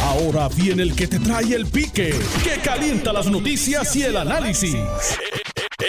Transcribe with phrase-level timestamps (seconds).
[0.00, 4.76] Ahora viene el que te trae el pique, que calienta las noticias y el análisis.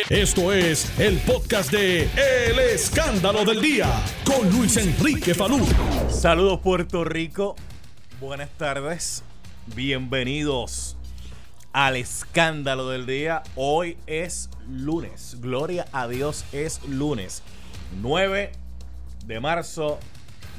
[0.09, 3.90] Esto es el podcast de El Escándalo del Día
[4.26, 5.66] con Luis Enrique Falú.
[6.10, 7.56] Saludos Puerto Rico,
[8.20, 9.23] buenas tardes,
[9.75, 10.98] bienvenidos
[11.71, 13.43] al Escándalo del Día.
[13.55, 17.43] Hoy es lunes, gloria a Dios es lunes,
[18.02, 18.52] 9
[19.25, 20.00] de marzo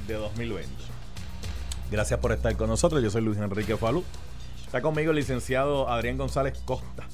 [0.07, 0.94] de 2020.
[1.95, 4.03] Gracias por estar con nosotros, yo soy Luis Enrique Falú.
[4.67, 7.05] Está conmigo el licenciado Adrián González Costa.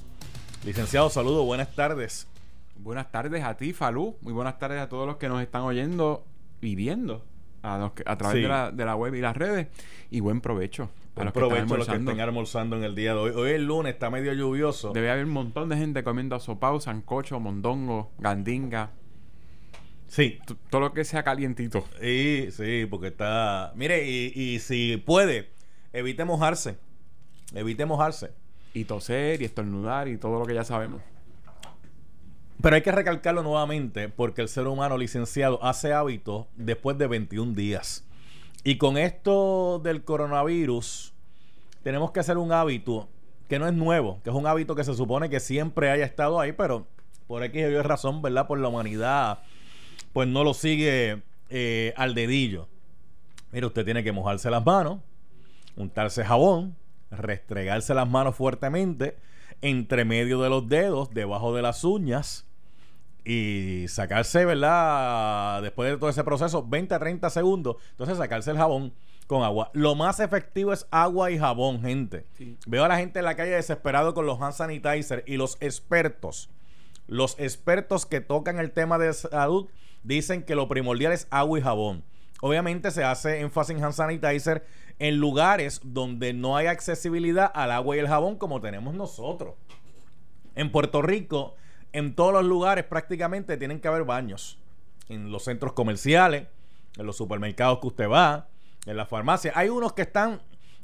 [0.64, 2.26] Licenciado, saludos, buenas tardes.
[2.76, 4.16] Buenas tardes a ti, Falú.
[4.22, 6.24] Muy buenas tardes a todos los que nos están oyendo
[6.62, 7.22] y viendo
[7.62, 8.40] a, los que- a través Sí.
[8.42, 9.66] de, la, de la web y las redes.
[10.10, 10.84] Y buen provecho.
[10.84, 13.30] a Buen los que provecho a los que estén almorzando en el día de hoy.
[13.32, 14.92] Hoy es lunes, está medio lluvioso.
[14.94, 18.92] Debe haber un montón de gente comiendo sopao, sancocho, mondongo, gandinga.
[20.10, 21.84] Sí, Todo lo que sea calientito.
[22.00, 23.72] Sí, sí, porque está.
[23.76, 25.50] Mire, y, y si puede,
[25.92, 26.76] evite mojarse.
[27.54, 28.32] Evite mojarse.
[28.74, 31.00] Y toser y estornudar y todo lo que ya sabemos.
[32.60, 37.54] Pero hay que recalcarlo nuevamente porque el ser humano licenciado hace hábitos después de 21
[37.54, 38.04] días.
[38.64, 41.14] Y con esto del coronavirus,
[41.84, 43.08] tenemos que hacer un hábito
[43.48, 46.40] que no es nuevo, que es un hábito que se supone que siempre haya estado
[46.40, 46.88] ahí, pero
[47.28, 48.48] por X Y razón, ¿verdad?
[48.48, 49.38] Por la humanidad,
[50.12, 52.68] pues no lo sigue eh, al dedillo.
[53.52, 55.00] Mire, usted tiene que mojarse las manos,
[55.76, 56.76] untarse jabón,
[57.10, 59.16] restregarse las manos fuertemente
[59.62, 62.46] entre medio de los dedos, debajo de las uñas
[63.24, 65.62] y sacarse, ¿verdad?
[65.62, 68.92] Después de todo ese proceso, 20 a 30 segundos, entonces sacarse el jabón
[69.26, 69.70] con agua.
[69.74, 72.24] Lo más efectivo es agua y jabón, gente.
[72.36, 72.56] Sí.
[72.66, 76.50] Veo a la gente en la calle desesperado con los hand sanitizer y los expertos,
[77.06, 79.68] los expertos que tocan el tema de salud
[80.02, 82.04] dicen que lo primordial es agua y jabón.
[82.40, 84.66] Obviamente se hace énfasis en hand sanitizer
[84.98, 89.54] en lugares donde no hay accesibilidad al agua y el jabón como tenemos nosotros.
[90.54, 91.54] En Puerto Rico,
[91.92, 94.58] en todos los lugares prácticamente tienen que haber baños.
[95.08, 96.46] En los centros comerciales,
[96.96, 98.48] en los supermercados que usted va,
[98.86, 99.56] en las farmacias.
[99.56, 100.40] Hay unos que están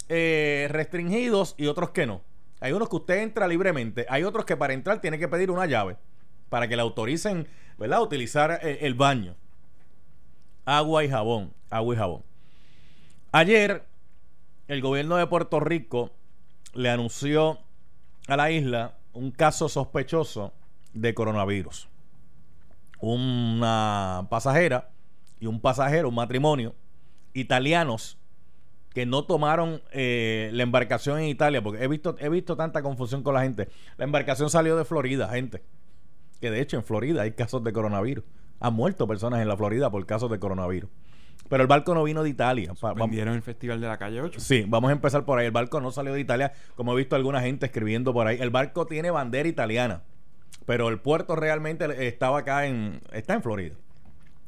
[0.09, 2.23] eh, restringidos y otros que no.
[2.61, 4.07] Hay unos que usted entra libremente.
[4.09, 5.97] Hay otros que para entrar tiene que pedir una llave
[6.49, 8.03] para que le autoricen, ¿verdad?
[8.03, 9.35] Utilizar eh, el baño.
[10.65, 11.53] Agua y jabón.
[11.71, 12.23] Agua y jabón.
[13.33, 13.85] Ayer,
[14.69, 16.11] el gobierno de Puerto Rico
[16.75, 17.59] le anunció
[18.29, 20.53] a la isla un caso sospechoso
[20.93, 21.89] de coronavirus.
[23.01, 24.91] Una pasajera
[25.41, 26.75] y un pasajero, un matrimonio,
[27.35, 28.19] italianos
[28.97, 33.23] que no tomaron eh, la embarcación en Italia, porque he visto, he visto tanta confusión
[33.23, 33.69] con la gente.
[33.99, 35.63] La embarcación salió de Florida, gente.
[36.47, 38.23] Que de hecho en Florida hay casos de coronavirus.
[38.61, 40.89] Han muerto personas en la Florida por casos de coronavirus.
[41.49, 42.73] Pero el barco no vino de Italia.
[42.95, 44.39] Vendieron el festival de la calle 8.
[44.39, 45.47] Sí, vamos a empezar por ahí.
[45.47, 48.39] El barco no salió de Italia, como he visto alguna gente escribiendo por ahí.
[48.41, 50.05] El barco tiene bandera italiana,
[50.67, 53.75] pero el puerto realmente estaba acá en está en Florida.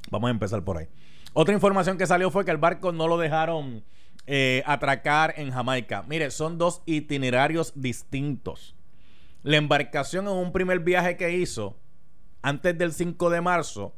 [0.08, 0.86] Vamos a empezar por ahí.
[1.32, 3.82] Otra información que salió fue que el barco no lo dejaron
[4.28, 6.04] eh, atracar en Jamaica.
[6.06, 8.76] Mire, son dos itinerarios distintos.
[9.42, 11.76] La embarcación en un primer viaje que hizo
[12.42, 13.94] antes del 5 de marzo,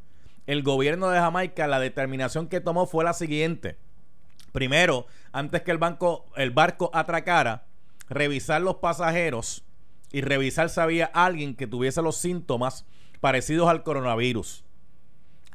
[0.46, 3.78] el gobierno de Jamaica, la determinación que tomó fue la siguiente.
[4.52, 7.66] Primero, antes que el, banco, el barco atracara,
[8.08, 9.64] revisar los pasajeros
[10.10, 12.84] y revisar si había alguien que tuviese los síntomas
[13.20, 14.64] parecidos al coronavirus.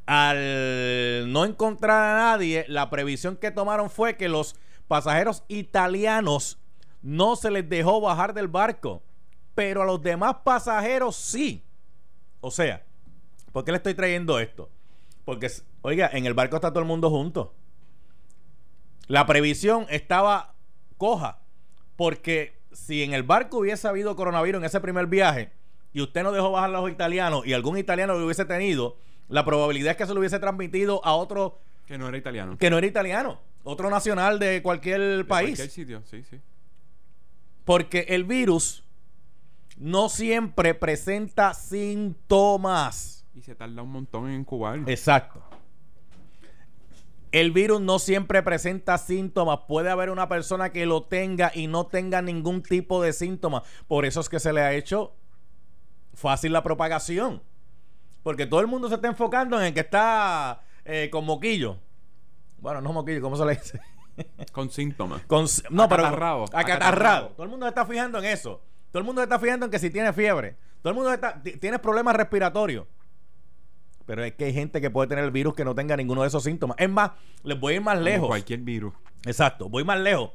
[0.05, 4.55] Al no encontrar a nadie, la previsión que tomaron fue que los
[4.87, 6.59] pasajeros italianos
[7.01, 9.01] no se les dejó bajar del barco,
[9.55, 11.64] pero a los demás pasajeros sí.
[12.45, 12.83] O sea,
[13.51, 14.69] ¿por qué le estoy trayendo esto?
[15.25, 15.49] Porque,
[15.81, 17.55] oiga, en el barco está todo el mundo junto.
[19.07, 20.53] La previsión estaba
[20.97, 21.39] coja.
[21.95, 25.53] Porque si en el barco hubiese habido coronavirus en ese primer viaje
[25.91, 28.95] y usted no dejó bajar a los italianos y algún italiano lo hubiese tenido,
[29.27, 31.57] la probabilidad es que se lo hubiese transmitido a otro
[31.87, 32.59] Que no era italiano.
[32.59, 35.57] que no era italiano, otro nacional de cualquier De país.
[35.57, 36.39] cualquier sitio, sí, sí.
[37.63, 38.83] Porque el virus
[39.75, 43.25] no siempre presenta síntomas.
[43.33, 44.79] Y se tarda un montón en incubar.
[44.87, 45.43] Exacto.
[47.31, 49.59] El virus no siempre presenta síntomas.
[49.67, 53.63] Puede haber una persona que lo tenga y no tenga ningún tipo de síntomas.
[53.87, 55.13] Por eso es que se le ha hecho
[56.13, 57.43] fácil la propagación.
[58.23, 61.77] Porque todo el mundo se está enfocando en el que está eh, con moquillo.
[62.59, 63.81] Bueno, no moquillo, ¿cómo se le dice?
[64.53, 65.23] Con síntomas.
[65.23, 66.45] Con, no, pero acatarrado.
[66.53, 67.27] Acatarrado.
[67.31, 68.61] Todo el mundo se está fijando en eso.
[68.95, 70.55] Todo el mundo se está fijando en que si tiene fiebre.
[70.81, 72.85] Todo el mundo está, ti- tienes problemas respiratorios.
[74.05, 76.29] Pero es que hay gente que puede tener el virus que no tenga ninguno de
[76.29, 76.77] esos síntomas.
[76.79, 77.11] Es más,
[77.43, 78.27] les voy a ir más Como lejos.
[78.29, 78.93] Cualquier virus.
[79.25, 80.31] Exacto, voy más lejos.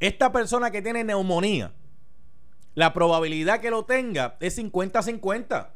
[0.00, 1.72] esta persona que tiene neumonía,
[2.74, 5.68] la probabilidad que lo tenga es 50-50.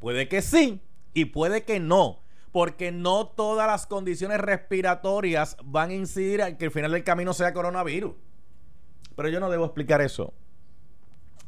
[0.00, 0.82] Puede que sí
[1.14, 2.20] y puede que no,
[2.50, 7.32] porque no todas las condiciones respiratorias van a incidir en que el final del camino
[7.32, 8.12] sea coronavirus.
[9.16, 10.34] Pero yo no debo explicar eso.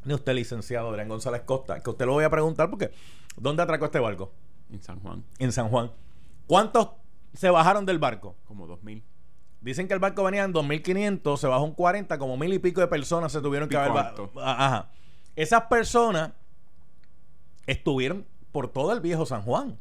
[0.04, 2.92] Ni usted, licenciado Adrián González Costa, que usted lo voy a preguntar porque
[3.36, 4.32] ¿dónde atracó este barco?
[4.70, 5.24] En San Juan.
[5.38, 5.90] En San Juan.
[6.46, 6.90] ¿Cuántos
[7.32, 8.36] se bajaron del barco?
[8.46, 9.02] Como 2000.
[9.60, 12.82] Dicen que el barco venía en 2.500, se bajó un 40, como mil y pico
[12.82, 14.30] de personas se tuvieron que haber bajado.
[14.36, 14.90] Ajá.
[15.36, 16.32] Esas personas
[17.66, 19.78] estuvieron por todo el viejo San Juan,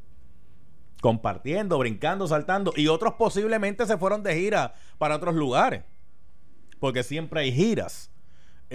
[1.02, 5.84] compartiendo, brincando, saltando, y otros posiblemente se fueron de gira para otros lugares,
[6.80, 8.10] porque siempre hay giras.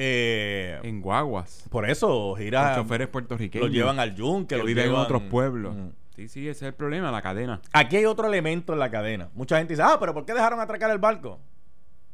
[0.00, 1.64] Eh, en guaguas.
[1.70, 2.76] Por eso, giras.
[2.76, 3.66] Los choferes puertorriqueños.
[3.66, 5.74] Los llevan al yunque, que viven en otros pueblos.
[6.14, 7.60] Sí, sí, ese es el problema, la cadena.
[7.72, 9.28] Aquí hay otro elemento en la cadena.
[9.34, 11.40] Mucha gente dice, ah, pero ¿por qué dejaron atracar el barco?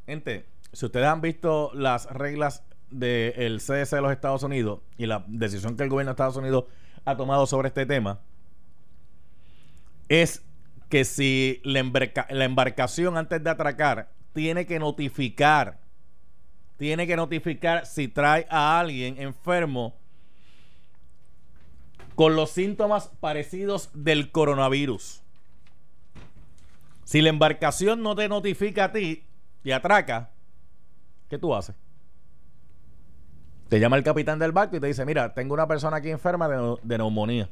[0.07, 5.25] Gente, si ustedes han visto las reglas del CDC de los Estados Unidos y la
[5.29, 6.65] decisión que el gobierno de Estados Unidos
[7.05, 8.21] ha tomado sobre este tema,
[10.09, 10.43] es
[10.89, 11.83] que si la,
[12.31, 15.84] la embarcación antes de atracar tiene que notificar,
[16.77, 19.95] tiene que notificar si trae a alguien enfermo
[22.15, 25.23] con los síntomas parecidos del coronavirus.
[27.05, 29.25] Si la embarcación no te notifica a ti
[29.63, 30.31] y atraca,
[31.29, 31.75] ¿qué tú haces?
[33.69, 36.49] Te llama el capitán del barco y te dice, mira, tengo una persona aquí enferma
[36.49, 37.49] de, neumonía.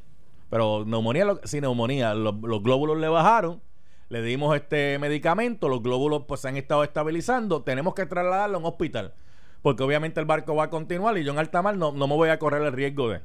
[0.49, 3.61] Pero neumonía, sin neumonía, los, glóbulos le bajaron,
[4.09, 8.59] le dimos este medicamento, los glóbulos pues se han estado estabilizando, tenemos que trasladarlo a
[8.59, 9.13] un hospital.
[9.61, 12.15] Porque obviamente el barco va a continuar y yo en alta mar no, no me
[12.15, 13.21] voy a correr el riesgo de...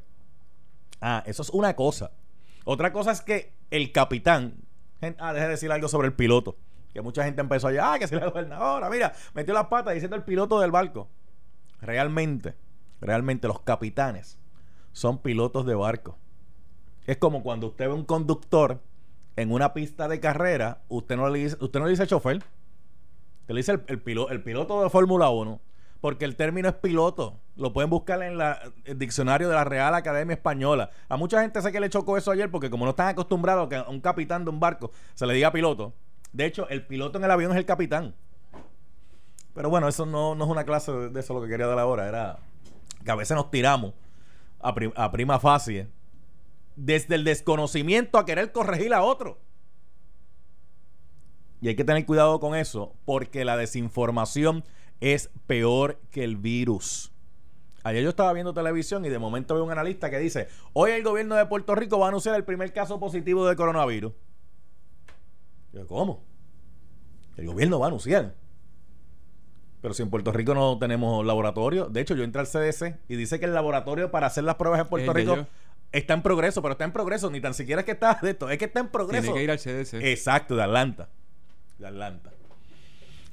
[1.00, 2.12] Ah, eso es una cosa.
[2.64, 4.54] Otra cosa es que el capitán.
[5.18, 6.56] ah, deje de decir algo sobre el piloto.
[6.92, 10.16] Que mucha gente empezó allá, ah, que si la gobernadora, mira, metió las patas diciendo
[10.16, 11.08] el piloto del barco.
[11.80, 12.54] Realmente,
[13.00, 14.38] realmente los capitanes
[14.92, 16.18] son pilotos de barco.
[17.06, 18.80] Es como cuando usted ve un conductor
[19.38, 22.38] en una pista de carrera, usted no le dice, usted no le dice chofer.
[23.42, 25.60] Usted le dice el, el, el piloto de Fórmula 1
[26.00, 27.38] porque el término es piloto.
[27.56, 28.38] Lo pueden buscar en
[28.84, 30.90] el diccionario de la Real Academia Española.
[31.08, 33.68] A mucha gente sé que le chocó eso ayer porque como no están acostumbrados a
[33.68, 35.92] que a un capitán de un barco se le diga piloto.
[36.32, 38.14] De hecho, el piloto en el avión es el capitán.
[39.54, 42.08] Pero bueno, eso no, es una clase de, eso lo que quería dar ahora.
[42.08, 42.38] Era
[43.04, 43.92] que a veces nos tiramos
[44.60, 45.88] a, a prima facie
[46.78, 49.38] desde el desconocimiento a querer corregir a otro.
[51.60, 54.64] Y hay que tener cuidado con eso porque la desinformación
[55.00, 57.12] es peor que el virus.
[57.82, 61.02] Ayer yo estaba viendo televisión y de momento veo un analista que dice, hoy el
[61.02, 64.12] gobierno de Puerto Rico va a anunciar el primer caso positivo de coronavirus.
[65.72, 66.24] Yo, ¿cómo?
[67.36, 68.34] El gobierno va a anunciar.
[69.80, 73.16] Pero si en Puerto Rico no tenemos laboratorio, de hecho yo entré al CDC y
[73.16, 75.46] dice que el laboratorio para hacer las pruebas en Puerto Rico
[75.92, 78.50] está en progreso, pero está en progreso, ni tan siquiera es que está de esto,
[78.50, 79.32] es que está en progreso.
[79.32, 79.94] Tiene que ir al CDC.
[80.04, 81.08] Exacto, de Atlanta.
[81.78, 82.32] De Atlanta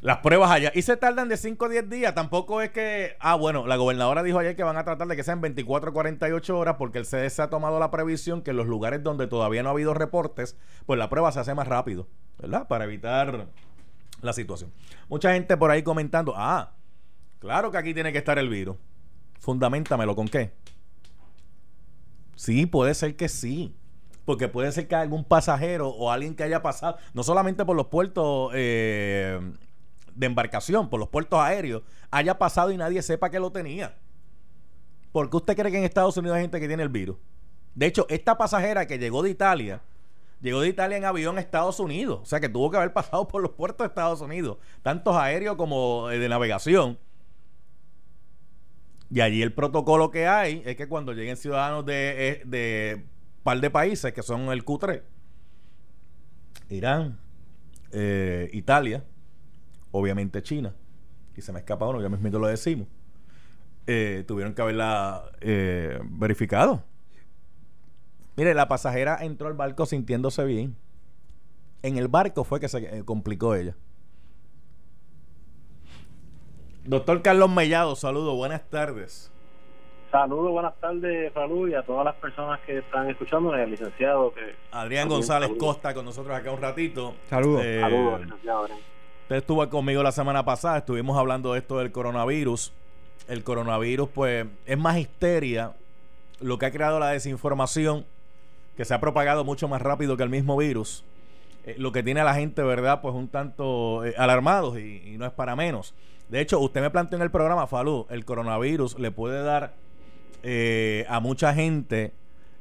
[0.06, 0.72] las pruebas allá.
[0.76, 2.14] Y se tardan de 5 a 10 días.
[2.14, 3.16] Tampoco es que.
[3.20, 5.94] Ah, bueno, la gobernadora dijo ayer que van a tratar de que sean 24 o
[5.94, 9.64] 48 horas porque el CDC ha tomado la previsión que en los lugares donde todavía
[9.64, 12.68] no ha habido reportes, pues la prueba se hace más rápido, ¿verdad?
[12.68, 13.48] Para evitar
[14.22, 14.72] la situación.
[15.10, 16.74] Mucha gente por ahí comentando, ah,
[17.40, 18.78] claro que aquí tiene que estar el virus.
[19.40, 20.54] Fundamentamelo con qué.
[22.36, 23.76] Sí, puede ser que sí.
[24.26, 27.88] Porque puede ser que algún pasajero o alguien que haya pasado, no solamente por los
[27.88, 29.40] puertos eh,
[30.16, 33.96] de embarcación por los puertos aéreos haya pasado y nadie sepa que lo tenía.
[35.12, 37.18] ¿Por qué usted cree que en Estados Unidos hay gente que tiene el virus?
[37.74, 39.82] De hecho, esta pasajera que llegó de Italia,
[40.42, 42.20] llegó de Italia en avión a Estados Unidos.
[42.24, 45.56] O sea que tuvo que haber pasado por los puertos de Estados Unidos, tantos aéreos
[45.58, 46.98] como eh, de navegación.
[49.10, 53.06] Y allí el protocolo que hay es que cuando lleguen ciudadanos de, eh, de
[53.44, 55.04] par de países que son el Q3,
[56.70, 57.20] Irán,
[57.92, 59.04] eh, Italia,
[59.92, 60.74] obviamente China,
[61.36, 62.88] y se me escapa uno, ya mismo lo decimos,
[63.88, 66.84] eh, tuvieron que haberla eh, verificado.
[68.36, 70.76] Mire, la pasajera entró al barco sintiéndose bien.
[71.84, 73.76] En el barco fue que se complicó ella.
[76.86, 79.32] Doctor Carlos Mellado, saludo, buenas tardes.
[80.12, 84.56] Saludos, buenas tardes, Raúl, y a todas las personas que están escuchando, el licenciado que...
[84.72, 87.16] Adrián González Costa con nosotros acá un ratito.
[87.28, 87.64] Saludos.
[87.64, 88.80] saludos, licenciado Adrián.
[89.24, 92.72] Usted estuvo conmigo la semana pasada, estuvimos hablando de esto del coronavirus.
[93.28, 95.74] El coronavirus, pues, es más histeria,
[96.40, 98.06] lo que ha creado la desinformación,
[98.78, 101.04] que se ha propagado mucho más rápido que el mismo virus.
[101.66, 103.02] Eh, lo que tiene a la gente, ¿verdad?
[103.02, 105.96] Pues un tanto eh, alarmados y, no es para menos.
[106.30, 109.74] De hecho, usted me planteó en el programa, Falú, el coronavirus le puede dar
[110.44, 112.14] eh, a mucha gente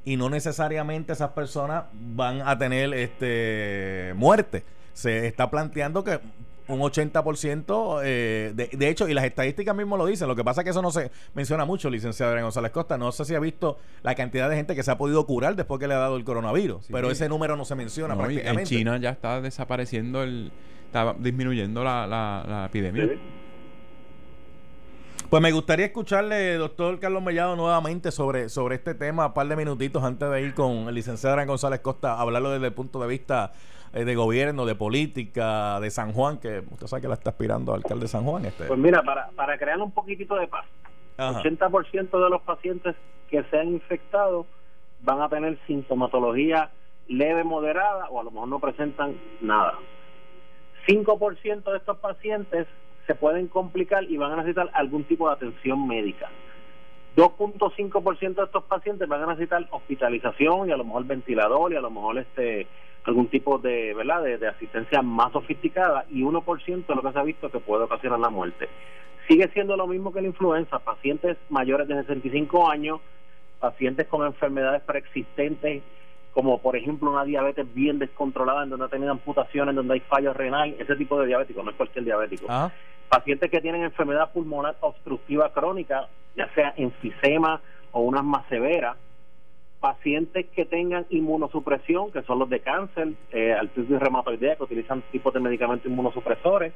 [0.04, 4.64] y no necesariamente esas personas van a tener este muerte.
[4.92, 6.20] Se está planteando que
[6.66, 10.60] un 80%, eh, de, de hecho, y las estadísticas mismo lo dicen, lo que pasa
[10.62, 13.40] es que eso no se menciona mucho, licenciado Adrián González Costa, no sé si ha
[13.40, 16.16] visto la cantidad de gente que se ha podido curar después que le ha dado
[16.16, 16.92] el coronavirus, Sí.
[16.92, 18.60] pero ese número no se menciona No, prácticamente.
[18.62, 20.52] en China ya está desapareciendo el.
[20.86, 23.04] Está disminuyendo la, la, la epidemia.
[23.08, 23.18] Sí.
[25.30, 29.56] Pues me gustaría escucharle, doctor Carlos Mellado, nuevamente sobre, sobre este tema, un par de
[29.56, 33.00] minutitos antes de ir con el licenciado Adrián González Costa, a hablarlo desde el punto
[33.00, 33.52] de vista
[33.94, 37.74] eh, de gobierno, de política, de San Juan, que usted sabe que la está aspirando
[37.74, 38.44] alcalde de San Juan.
[38.44, 38.66] Este.
[38.66, 40.66] Pues mira, para, para crear un poquitito de paz,
[41.16, 41.42] Ajá.
[41.42, 42.94] 80% de los pacientes
[43.28, 44.46] que sean infectados
[45.00, 46.70] van a tener sintomatología
[47.08, 49.74] leve, moderada o a lo mejor no presentan nada.
[50.86, 52.66] 5% de estos pacientes
[53.06, 56.30] se pueden complicar y van a necesitar algún tipo de atención médica.
[57.16, 61.80] 2.5% de estos pacientes van a necesitar hospitalización y a lo mejor ventilador y a
[61.80, 62.66] lo mejor este
[63.04, 67.22] algún tipo de verdad de, asistencia más sofisticada y 1% de lo que se ha
[67.22, 68.68] visto que puede ocasionar la muerte.
[69.28, 73.00] Sigue siendo lo mismo que la influenza, pacientes mayores de 65 años,
[73.60, 75.82] pacientes con enfermedades preexistentes
[76.34, 80.00] como por ejemplo una diabetes bien descontrolada en donde ha tenido amputaciones, en donde hay
[80.00, 82.46] fallo renal, ese tipo de diabético, no es cualquier diabético.
[83.08, 87.60] Pacientes que tienen enfermedad pulmonar obstructiva crónica, ya sea enfisema
[87.92, 88.96] o unas más severas,
[89.80, 95.32] pacientes que tengan inmunosupresión, que son los de cáncer, eh, artritis reumatoidea, que utilizan tipos
[95.34, 96.72] de medicamentos inmunosupresores,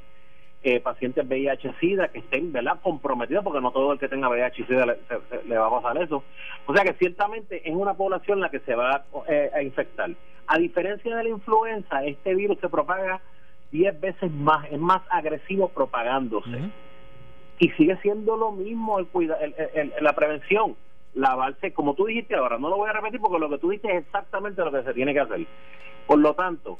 [0.62, 2.80] eh, pacientes VIH-Sida que estén ¿verdad?
[2.82, 6.23] comprometidos, porque no todo el que tenga VIH-Sida le, se- le va a pasar eso.
[6.66, 10.11] O sea que ciertamente es una población la que se va eh, a infectar.
[10.47, 13.20] A diferencia de la influenza, este virus se propaga
[13.71, 16.51] 10 veces más, es más agresivo propagándose.
[17.61, 20.77] Y sigue siendo lo mismo el cuida el- el- el- la prevención
[21.15, 23.91] lavarse como tú dijiste ahora no lo voy a repetir porque lo que tú dijiste
[23.97, 25.47] es exactamente lo que se tiene que hacer.
[26.07, 26.79] Por lo tanto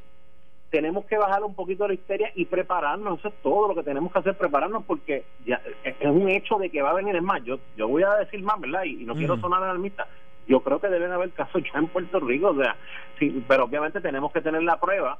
[0.71, 4.13] tenemos que bajar un poquito la histeria y prepararnos eso es todo lo que tenemos
[4.13, 7.23] que hacer prepararnos porque ya es es un hecho de que va a venir es
[7.23, 10.07] más yo yo voy a decir más verdad y, y no quiero sonar alarmista
[10.47, 12.77] yo creo que deben haber casos ya en Puerto Rico o sea
[13.19, 15.19] sí pero obviamente tenemos que tener la prueba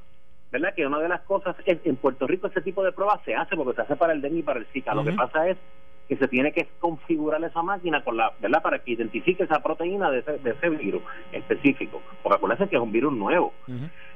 [0.51, 0.73] ¿verdad?
[0.75, 3.55] Que una de las cosas es, en Puerto Rico ese tipo de pruebas se hace
[3.55, 4.93] porque se hace para el dengue y para el Zika.
[4.95, 5.57] Lo que pasa es
[6.07, 8.63] que se tiene que configurar esa máquina con la, ¿verdad?
[8.63, 12.01] Para que identifique esa proteína de ese, de ese virus específico.
[12.23, 13.53] Porque acuérdense que es un virus nuevo.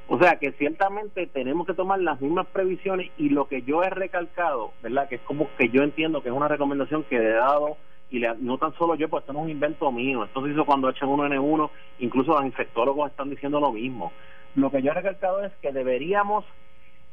[0.07, 3.89] O sea que ciertamente tenemos que tomar las mismas previsiones y lo que yo he
[3.89, 5.07] recalcado, ¿verdad?
[5.07, 7.77] Que es como que yo entiendo que es una recomendación que he dado
[8.09, 10.51] y le- no tan solo yo, pues esto no es un invento mío, esto se
[10.51, 14.11] hizo cuando H1N1, incluso los infectólogos están diciendo lo mismo.
[14.55, 16.45] Lo que yo he recalcado es que deberíamos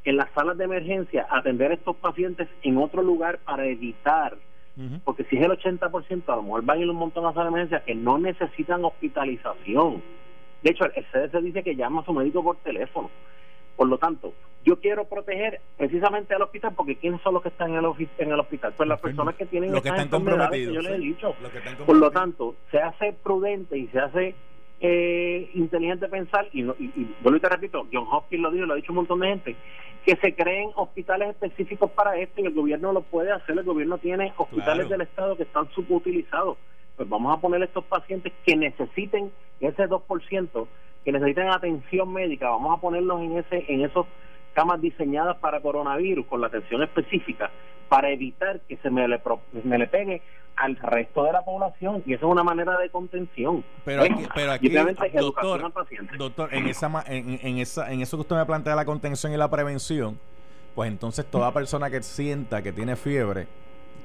[0.05, 4.37] en las salas de emergencia atender a estos pacientes en otro lugar para evitar
[5.05, 7.53] porque si es el 80%, a lo mejor van a ir un montón a salas
[7.53, 10.03] de emergencia que no necesitan hospitalización.
[10.63, 13.11] De hecho, el CDC dice que llama a su médico por teléfono.
[13.77, 14.33] Por lo tanto,
[14.65, 18.33] yo quiero proteger precisamente al hospital porque ¿quiénes son los que están en el, en
[18.33, 18.75] el hospital?
[18.77, 20.75] Pues las personas que tienen Los que están que comprometidos.
[20.75, 21.35] yo les he dicho.
[21.41, 24.35] Los que están Por lo tanto, se hace prudente y se hace
[24.81, 28.73] eh, inteligente pensar, y, y, y vuelvo y te repito, John Hopkins lo dijo, lo
[28.73, 29.57] ha dicho un montón de gente,
[30.05, 33.99] que se creen hospitales específicos para esto y el gobierno lo puede hacer, el gobierno
[33.99, 34.89] tiene hospitales Claro.
[34.89, 36.57] del Estado que están subutilizados.
[36.97, 40.67] Pues vamos a poner estos pacientes que necesiten ese 2%,
[41.05, 44.07] que necesiten atención médica, vamos a ponerlos en ese en esos
[44.55, 47.51] camas diseñadas para coronavirus con la atención específica
[47.89, 50.23] para evitar que se me le, pro- me le pegue
[50.57, 53.65] al resto de la población y eso es una manera de contención.
[53.85, 56.17] Pero aquí, pero aquí doctor, al paciente.
[56.17, 59.37] doctor, en esa, en, en esa, en eso que usted me plantea la contención y
[59.37, 60.19] la prevención,
[60.75, 63.49] pues entonces toda persona que sienta que tiene fiebre,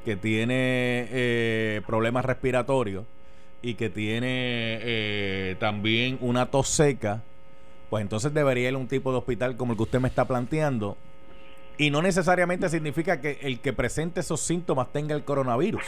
[0.03, 3.05] que tiene eh, problemas respiratorios
[3.61, 7.21] y que tiene eh, también una tos seca,
[7.89, 10.25] pues entonces debería ir a un tipo de hospital como el que usted me está
[10.25, 10.97] planteando.
[11.77, 15.83] Y no necesariamente significa que el que presente esos síntomas tenga el coronavirus.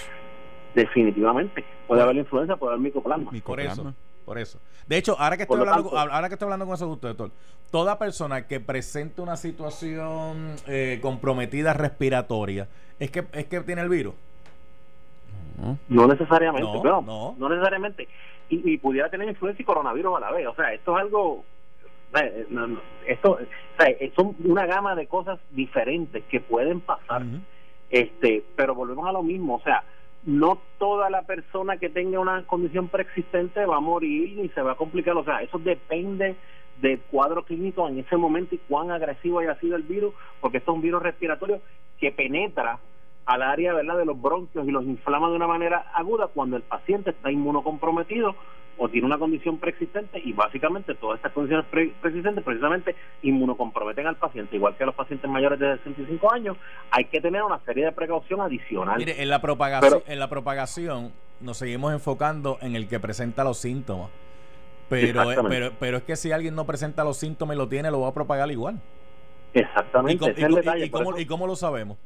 [0.76, 1.64] Definitivamente.
[1.88, 3.26] Puede haber influenza, puede haber micoplasma.
[3.26, 3.90] Por Micoplasma.
[3.90, 3.94] eso,
[4.26, 4.60] por eso.
[4.86, 6.92] De hecho, ahora que estoy lo hablando, tanto- ahora que estoy hablando con eso de
[6.92, 7.32] usted, doctor,
[7.72, 12.68] toda persona que presente una situación eh, comprometida respiratoria,
[13.00, 14.14] es que es que tiene el virus.
[15.88, 16.08] No.
[16.08, 17.36] Necesariamente, No, no, no.
[17.38, 18.08] no, necesariamente.
[18.50, 20.46] Y, y pudiera tener influencia y coronavirus a la vez.
[20.48, 21.44] O sea, esto es algo.
[22.14, 22.48] Eh,
[23.08, 23.38] esto o
[23.78, 27.24] sea, eh, son una gama de cosas diferentes que pueden pasar.
[27.90, 29.56] Este Pero volvemos a lo mismo.
[29.56, 29.84] O sea,
[30.26, 34.74] no toda la persona que tenga una condición preexistente va a morir ni se va
[34.74, 35.16] a complicar.
[35.16, 36.36] O sea, eso depende
[36.82, 40.72] del cuadro clínico en ese momento y cuán agresivo haya sido el virus, porque esto
[40.72, 41.62] es un virus respiratorio
[42.00, 42.80] que penetra
[43.26, 43.98] al área ¿verdad?
[43.98, 48.36] de los bronquios y los inflama de una manera aguda cuando el paciente está inmunocomprometido
[48.78, 54.56] o tiene una condición preexistente y básicamente todas estas condiciones preexistentes precisamente inmunocomprometen al paciente,
[54.56, 56.58] igual que a los pacientes mayores de 65 años,
[56.92, 58.98] hay que tener una serie de precaución adicional.
[58.98, 63.58] Mire, en la propagación, en la propagación nos seguimos enfocando en el que presenta los
[63.58, 64.10] síntomas.
[64.90, 68.02] Pero, pero, pero es que si alguien no presenta los síntomas y lo tiene, lo
[68.02, 68.80] va a propagar igual.
[69.54, 70.34] Exactamente.
[70.38, 71.98] ¿Y, cómo, lo sabemos?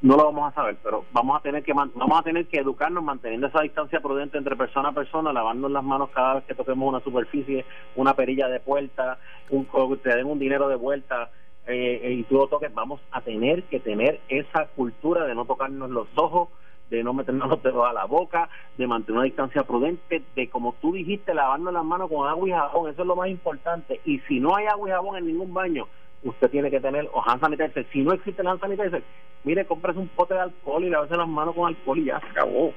[0.00, 3.02] No lo vamos a saber, pero vamos a tener que vamos a tener que educarnos
[3.02, 6.88] manteniendo esa distancia prudente entre persona a persona, lavarnos las manos cada vez que toquemos
[6.88, 7.64] una superficie,
[7.96, 9.18] una perilla de puerta,
[9.50, 9.66] un
[9.98, 11.30] te den un dinero de vuelta
[11.66, 15.90] eh, y tú lo toques, vamos a tener que tener esa cultura de no tocarnos
[15.90, 16.48] los ojos,
[16.90, 20.74] de no meternos los dedos a la boca, de mantener una distancia prudente, de como
[20.80, 24.00] tú dijiste, lavarnos las manos con agua y jabón, eso es lo más importante.
[24.04, 25.88] Y si no hay agua y jabón en ningún baño,
[26.22, 27.86] usted tiene que tener o hand sanitizer.
[27.92, 29.02] Si no existe el hand sanitizer,
[29.44, 32.26] mire, compres un pote de alcohol y lávese las manos con alcohol y ya se
[32.26, 32.72] acabó.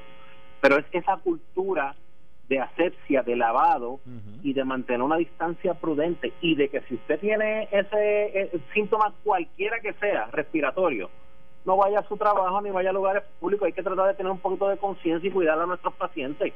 [0.61, 1.95] Pero es esa cultura
[2.47, 4.01] de asepsia, de lavado
[4.43, 9.13] y de mantener una distancia prudente y de que si usted tiene ese eh, síntoma
[9.23, 11.09] cualquiera que sea respiratorio,
[11.63, 13.67] no vaya a su trabajo ni vaya a lugares públicos.
[13.67, 16.53] Hay que tratar de tener un poquito de conciencia y cuidar a nuestros pacientes.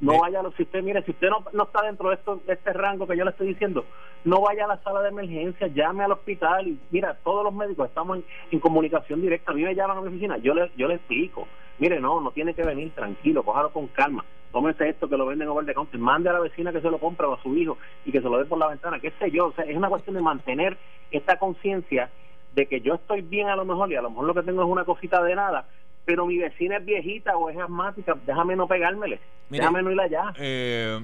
[0.00, 2.54] No vaya a si usted, mire, si usted no, no está dentro de, esto, de
[2.54, 3.84] este rango que yo le estoy diciendo,
[4.24, 7.88] no vaya a la sala de emergencia, llame al hospital y mira, todos los médicos
[7.88, 8.20] estamos
[8.50, 9.52] en, comunicación directa.
[9.52, 11.46] A mí me llaman a mi oficina, yo le, yo le explico,
[11.78, 15.48] mire, no, no tiene que venir, tranquilo, cójalo con calma, tómese esto que lo venden
[15.48, 17.78] over the counter, mande a la vecina que se lo compre o a su hijo
[18.04, 19.88] y que se lo dé por la ventana, qué sé yo, o sea, es una
[19.88, 20.76] cuestión de mantener
[21.10, 22.10] esta conciencia
[22.54, 24.62] de que yo estoy bien a lo mejor y a lo mejor lo que tengo
[24.62, 25.66] es una cosita de nada,
[26.04, 30.32] pero mi vecina es viejita o es asmática, déjame no pegármele, déjame no ir allá.
[30.38, 31.00] Eh,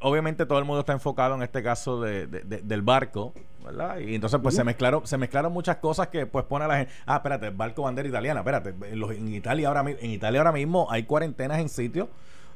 [0.00, 3.32] obviamente todo el mundo está enfocado en este caso de, del barco,
[3.64, 3.98] ¿verdad?
[3.98, 6.92] Y entonces pues se mezclaron se mezclaron muchas cosas que pues pone a la gente,
[7.06, 11.04] ah, espérate, barco bandera italiana, espérate, en, en Italia ahora en Italia ahora mismo hay
[11.04, 12.08] cuarentenas en sitios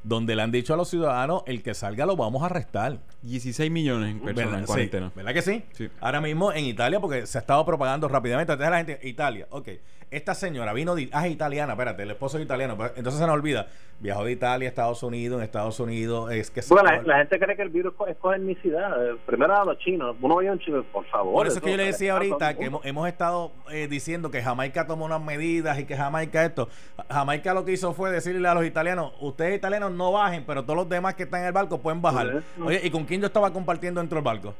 [0.07, 2.99] donde le han dicho a los ciudadanos, el que salga lo vamos a arrestar.
[3.23, 5.13] 16 millones en personas en cuarentena.
[5.17, 5.65] ¿Verdad que sí?
[6.01, 8.53] Ahora mismo en Italia, porque se ha estado propagando rápidamente.
[8.53, 9.69] Entonces la gente, Italia, ok.
[10.09, 12.77] Esta señora vino, de, ah, es italiana, espérate, el esposo es italiano.
[12.77, 13.67] Pues, entonces se nos olvida,
[13.99, 16.61] viajó de Italia a Estados Unidos, en Estados Unidos, es que...
[16.69, 18.97] Bueno, la, gente cree que el virus es cohernicidad.
[19.27, 21.35] Primero a los chinos, uno veía un chino, por favor.
[21.35, 24.41] Por eso es que yo le decía ahorita que hemos, hemos estado eh, diciendo que
[24.43, 26.69] Jamaica tomó unas medidas y que Jamaica esto.
[27.11, 30.77] Jamaica lo que hizo fue decirle a los italianos, ustedes italianos no bajen, pero todos
[30.77, 32.45] los demás que están en el barco pueden bajar.
[32.65, 34.55] Oye, ¿y con quién yo estaba compartiendo dentro del barco?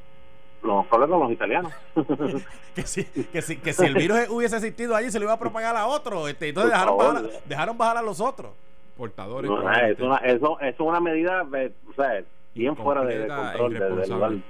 [0.63, 1.73] Los los italianos.
[2.75, 5.39] que, si, que, si, que si el virus hubiese existido allí, se lo iba a
[5.39, 6.29] propagar a otro.
[6.29, 8.53] Este, entonces dejaron bajar, dejaron bajar a los otros.
[8.97, 9.51] Portadores.
[9.51, 14.45] es una, eso, es una medida, o sea, bien fuera de, control del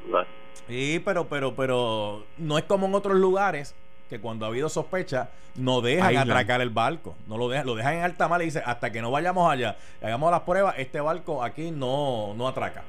[0.69, 3.75] Sí, pero, pero, pero no es como en otros lugares
[4.09, 7.95] que cuando ha habido sospecha no dejan atracar el barco, no lo dejan, lo dejan
[7.95, 11.43] en alta mar y dicen hasta que no vayamos allá, hagamos las pruebas, este barco
[11.43, 12.85] aquí no, no atraca.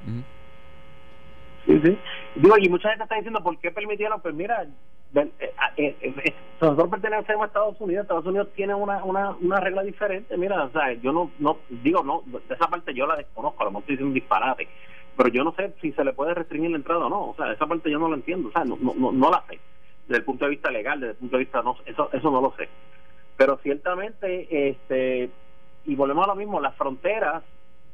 [1.68, 2.00] Sí.
[2.36, 4.22] Digo, y mucha gente está diciendo, ¿por qué permitieron?
[4.22, 4.66] Pues mira,
[5.16, 5.30] eh,
[5.78, 10.38] eh, eh, nosotros pertenecemos a Estados Unidos, Estados Unidos tiene una, una, una regla diferente,
[10.38, 13.66] mira, o sea, yo no, no, digo, no, de esa parte yo la desconozco, a
[13.66, 14.68] lo mejor estoy diciendo un disparate,
[15.16, 17.52] pero yo no sé si se le puede restringir la entrada o no, o sea,
[17.52, 19.60] esa parte yo no la entiendo, o sea, no, no, no la sé
[20.08, 22.42] desde el punto de vista legal, desde el punto de vista no, eso eso no
[22.42, 22.70] lo sé.
[23.36, 25.30] Pero ciertamente este
[25.86, 27.44] y volvemos a lo mismo, las fronteras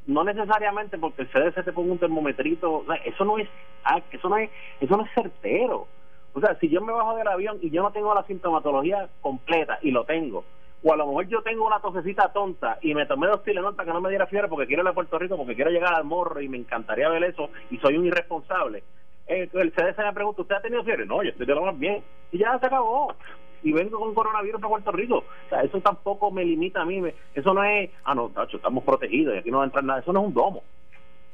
[0.08, 3.50] no necesariamente porque el CDC te ponga un termometrito, eso no es
[3.84, 5.88] ah, eso no es eso no es certero.
[6.34, 9.78] O sea, si yo me bajo del avión y yo no tengo la sintomatología completa
[9.82, 10.46] y lo tengo,
[10.84, 13.88] o a lo mejor yo tengo una tosecita tonta y me tomé dos Tylenol para
[13.88, 16.04] que no me diera fiebre porque quiero ir a Puerto Rico, porque quiero llegar al
[16.04, 18.84] morro y me encantaría ver eso y soy un irresponsable
[19.28, 21.06] eh, el CDC me pregunta, ¿usted ha tenido fiebre?
[21.06, 22.04] No, yo estoy de lo más bien.
[22.32, 23.16] Y ya se acabó.
[23.64, 25.18] Y vengo con coronavirus a Puerto Rico.
[25.18, 27.02] O sea, eso tampoco me limita a mí.
[27.34, 30.00] eso no es, ah, no, tacho, estamos protegidos y aquí no va a entrar nada.
[30.00, 30.64] Eso no es un domo.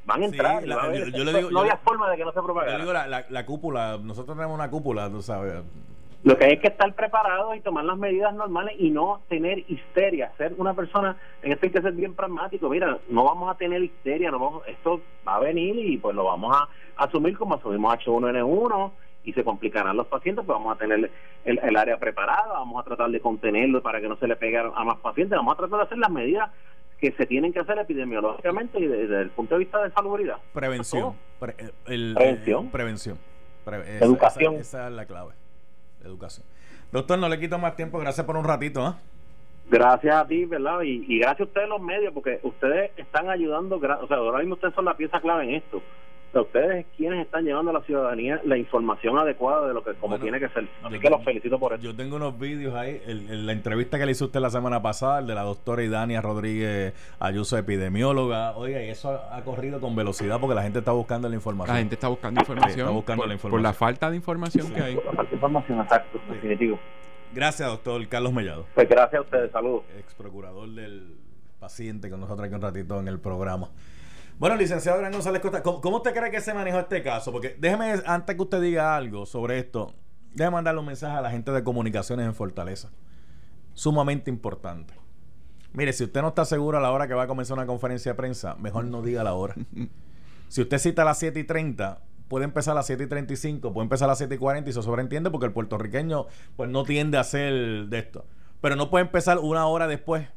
[0.05, 0.63] Van a entrar.
[0.63, 2.73] yo, le digo, no había forma de que no se propagara.
[2.73, 5.63] Yo digo la, la, la cúpula, nosotros tenemos una cúpula, tú sabes
[6.23, 10.31] lo que hay que estar preparado y tomar las medidas normales y no tener histeria.
[10.37, 12.69] Ser una persona, en esto hay que ser bien pragmático.
[12.69, 16.25] Mira, no vamos a tener histeria, no vamos, esto va a venir y pues lo
[16.25, 18.91] vamos a asumir como asumimos H1N1
[19.29, 21.09] y se complicarán los pacientes, pues vamos a tener
[21.45, 24.57] el, el, área preparada, vamos a tratar de contenerlo para que no se le pegue
[24.57, 26.49] a más pacientes, vamos a tratar de hacer las medidas
[26.99, 30.37] que se tienen que hacer epidemiológicamente y desde, el punto de vista de salubridad.
[30.53, 31.15] Prevención.
[31.87, 32.69] el, prevención.
[32.69, 33.17] prevención.
[34.01, 34.55] Educación.
[34.55, 35.33] esa es la clave
[36.03, 36.45] educación.
[36.91, 38.87] Doctor, no le quito más tiempo, gracias por un ratito.
[38.87, 38.93] ¿eh?
[39.69, 40.81] Gracias a ti, ¿verdad?
[40.81, 44.73] Y, gracias a ustedes los medios, porque ustedes están ayudando, o sea, ahora mismo ustedes
[44.73, 45.81] son la pieza clave en esto.
[46.33, 50.23] Ustedes quienes están llevando a la ciudadanía la información adecuada de lo que como Bueno,
[50.23, 50.67] tiene que ser.
[50.83, 51.81] Así yo que los tengo- felicito por eso.
[51.81, 54.81] Yo tengo unos vídeos ahí, el- el- la entrevista que le hizo usted la semana
[54.81, 58.55] pasada, el de la doctora Idania Rodríguez Ayuso, epidemióloga.
[58.57, 61.75] Oiga, y eso ha, ha corrido con velocidad porque la gente está buscando la información.
[61.75, 62.79] La gente está buscando información.
[62.79, 63.63] está buscando por, la por información.
[63.63, 64.95] la falta de información que hay.
[65.15, 66.79] Falta información, exacto, definitivo.
[67.33, 69.83] Gracias, doctor Carlos Mellado, Pues gracias a ustedes, saludos.
[69.99, 71.15] ex procurador del
[71.59, 73.69] paciente con nosotros aquí un ratito en el programa.
[74.39, 77.33] Bueno, licenciado Gran González Costa, ¿cómo, cómo usted cree que se manejó este caso?
[77.33, 79.93] Porque déjeme, antes que usted diga algo sobre esto,
[80.31, 82.89] déjeme mandarle un mensaje a la gente de comunicaciones en Fortaleza.
[83.73, 84.93] Sumamente importante.
[85.73, 88.13] Mire, si usted no está seguro a la hora que va a comenzar una conferencia
[88.13, 89.55] de prensa, mejor no diga la hora.
[90.47, 93.71] Si usted cita a las 7 y 30, puede empezar a las 7 y 35,
[93.71, 96.25] puede empezar a las 7 y 40 y se sobreentiende porque el puertorriqueño
[96.55, 98.25] pues no tiende a hacer de esto.
[98.59, 100.27] Pero no puede empezar una hora después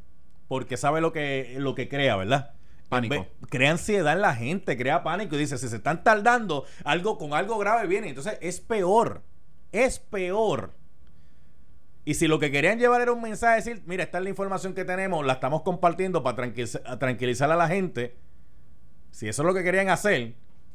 [0.48, 2.52] porque sabe lo que, lo que crea, ¿verdad?
[3.48, 7.34] Crea ansiedad en la gente, crea pánico y dice, si se están tardando, algo con
[7.34, 8.08] algo grave viene.
[8.08, 9.22] Entonces es peor,
[9.72, 10.74] es peor.
[12.04, 14.74] Y si lo que querían llevar era un mensaje, decir, mira, esta es la información
[14.74, 16.52] que tenemos, la estamos compartiendo para
[16.98, 18.16] tranquilizar a la gente,
[19.12, 20.34] si eso es lo que querían hacer,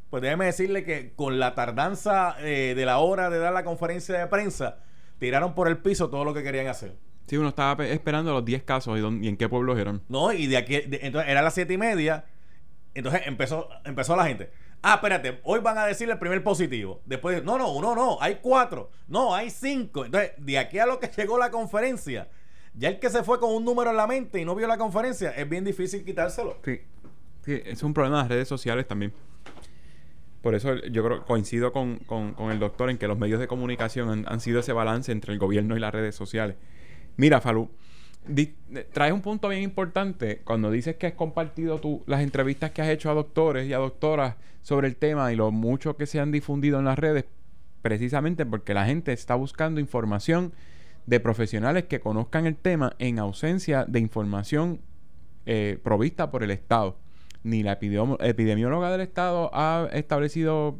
[0.09, 4.17] pues déjeme decirle que con la tardanza eh, de la hora de dar la conferencia
[4.17, 4.77] de prensa,
[5.19, 6.95] tiraron por el piso todo lo que querían hacer.
[7.27, 10.01] Sí, uno estaba pe- esperando los 10 casos y, dónde- y en qué pueblos eran.
[10.09, 12.25] No, y de aquí, de- entonces era las siete y media.
[12.95, 14.49] Entonces empezó, empezó la gente.
[14.81, 17.01] Ah, espérate, hoy van a decir el primer positivo.
[17.05, 18.89] Después, no, no, uno no, hay cuatro.
[19.07, 20.05] No, hay cinco.
[20.05, 22.29] Entonces, de aquí a lo que llegó la conferencia,
[22.73, 24.77] ya el que se fue con un número en la mente y no vio la
[24.77, 26.57] conferencia, es bien difícil quitárselo.
[26.63, 26.79] Sí.
[27.43, 29.13] Sí, es un problema de las redes sociales también.
[30.41, 33.47] Por eso yo creo coincido con, con- con el doctor en que los medios de
[33.47, 36.55] comunicación han, han sido ese balance entre el gobierno y las redes sociales.
[37.17, 37.69] Mira, Falú,
[38.27, 38.55] di-
[38.93, 42.89] traes un punto bien importante cuando dices que has compartido tú las entrevistas que has
[42.89, 46.31] hecho a doctores y a doctoras sobre el tema y lo mucho que se han
[46.31, 47.25] difundido en las redes,
[47.81, 50.53] precisamente porque la gente está buscando información
[51.05, 54.81] de profesionales que conozcan el tema en ausencia de información
[55.45, 56.97] eh, provista por el Estado.
[57.43, 60.79] Ni la epidemióloga del Estado ha establecido,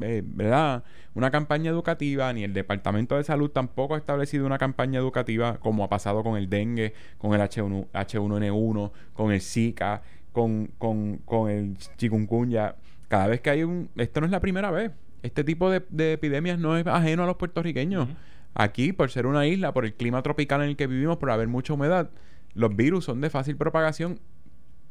[0.00, 4.98] eh, ¿verdad?, una campaña educativa, ni el Departamento de Salud tampoco ha establecido una campaña
[4.98, 10.70] educativa como ha pasado con el dengue, con el H1, H1N1, con el Zika, con,
[10.78, 12.76] con, con el chikungunya.
[13.08, 13.88] Cada vez que hay un...
[13.96, 14.92] Esto no es la primera vez.
[15.22, 18.08] Este tipo de, de epidemias no es ajeno a los puertorriqueños.
[18.54, 21.48] Aquí, por ser una isla, por el clima tropical en el que vivimos, por haber
[21.48, 22.10] mucha humedad,
[22.54, 24.18] los virus son de fácil propagación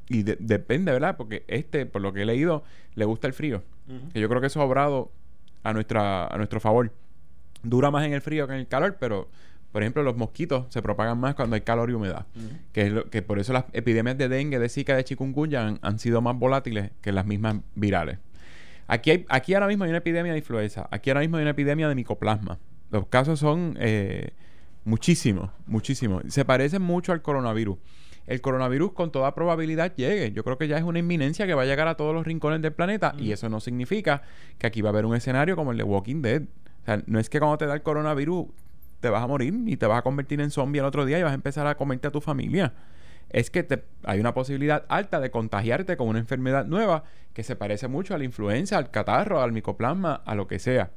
[0.10, 1.18] y de- depende, ¿verdad?
[1.18, 2.64] Porque este, por lo que he leído,
[2.96, 3.64] le gusta el frío.
[4.14, 5.12] Que yo creo que eso ha obrado
[5.64, 6.92] a, nuestra, a nuestro favor.
[7.64, 9.28] Dura más en el frío que en el calor, pero,
[9.72, 12.26] por ejemplo, los mosquitos se propagan más cuando hay calor y humedad.
[12.72, 15.80] que, es lo, que por eso las epidemias de dengue, de zika, de chikungunya han,
[15.82, 18.20] han sido más volátiles que las mismas virales.
[18.88, 20.88] Aquí, hay, aquí ahora mismo hay una epidemia de influenza.
[20.92, 22.60] Aquí ahora mismo hay una epidemia de micoplasma.
[22.92, 24.30] Los casos son eh,
[24.84, 26.24] muchísimos, muchísimos.
[26.28, 27.78] Se parecen mucho al coronavirus.
[28.28, 30.32] El coronavirus con toda probabilidad llegue.
[30.32, 32.62] Yo creo que ya es una inminencia que va a llegar a todos los rincones
[32.62, 34.24] del planeta y eso no significa
[34.58, 36.42] que aquí va a haber un escenario como el de Walking Dead.
[36.82, 38.48] O sea, no es que cuando te da el coronavirus
[39.00, 41.24] te vas a morir y te vas a convertir en zombie el otro día y
[41.24, 42.74] vas a empezar a comerte a tu familia.
[43.30, 47.56] Es que te- hay una posibilidad alta de contagiarte con una enfermedad nueva que se
[47.56, 50.92] parece mucho a la influenza, al catarro, al micoplasma, a lo que sea.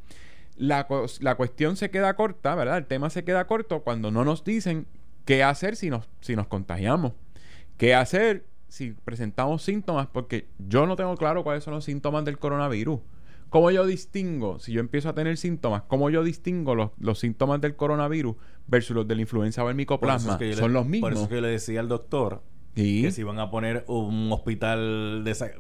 [0.57, 0.87] La,
[1.21, 2.79] la cuestión se queda corta, ¿verdad?
[2.79, 4.87] El tema se queda corto cuando no nos dicen
[5.29, 7.13] qué hacer si nos, si nos contagiamos.
[7.77, 10.07] ¿Qué hacer si presentamos síntomas?
[10.07, 13.01] Porque yo no tengo claro cuáles son los síntomas del coronavirus.
[13.51, 17.61] ¿Cómo yo distingo, si yo empiezo a tener síntomas, cómo yo distingo los, los síntomas
[17.61, 18.37] del coronavirus
[18.69, 20.33] versus los de la influenza o el Por eso micoplasma?
[20.33, 21.13] es que yo le- son los Por mismos.
[21.13, 22.43] eso es que le decía al doctor
[22.75, 23.03] Sí.
[23.03, 25.51] que si van a poner un hospital de esa-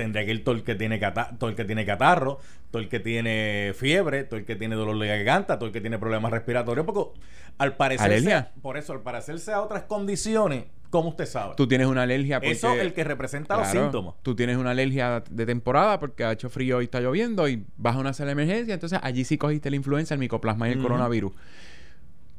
[0.00, 2.38] tendría que ir todo el que tiene cata- todo el que tiene catarro,
[2.70, 5.80] todo el que tiene fiebre, todo el que tiene dolor de garganta, todo el que
[5.80, 7.20] tiene problemas respiratorios, porque
[7.58, 11.54] al parecer por eso al parecerse a otras condiciones, como usted sabe.
[11.56, 12.52] Tú tienes una alergia porque...
[12.52, 14.14] eso el que representa los síntomas.
[14.22, 17.96] Tú tienes una alergia de temporada porque ha hecho frío y está lloviendo y vas
[17.96, 20.82] a una sala de emergencia, entonces allí sí cogiste la influenza, el micoplasma y el
[20.82, 21.32] coronavirus.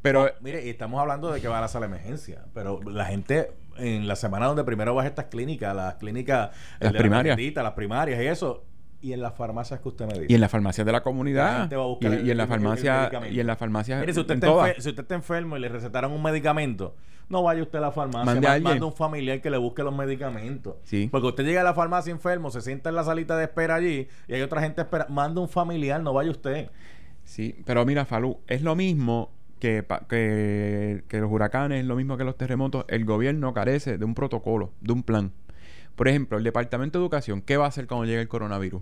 [0.01, 3.05] Pero Mire, y estamos hablando de que va a la sala de emergencia, pero la
[3.05, 7.37] gente en la semana donde primero vas a estas clínicas, las clínicas Las la primarias.
[7.55, 8.63] las primarias y eso,
[9.01, 10.25] y en las farmacias que usted me dice.
[10.29, 12.37] y en las farmacias de la comunidad gente va a y, buscar el- y en
[12.37, 15.57] la farmacia y en las farmacias Mire, si usted, en está si usted está enfermo
[15.57, 16.95] y le recetaron un medicamento,
[17.29, 18.71] no vaya usted a la farmacia, Mande a ma- alguien.
[18.73, 20.75] mande un familiar que le busque los medicamentos.
[20.83, 21.07] Sí.
[21.11, 24.07] Porque usted llega a la farmacia enfermo, se sienta en la salita de espera allí
[24.27, 26.69] y hay otra gente espera, mande un familiar, no vaya usted.
[27.23, 32.17] Sí, pero mira, Falú, es lo mismo que, que, que los huracanes, es lo mismo
[32.17, 32.83] que los terremotos.
[32.89, 35.31] El gobierno carece de un protocolo, de un plan.
[35.95, 38.81] Por ejemplo, el Departamento de Educación, ¿qué va a hacer cuando llegue el coronavirus?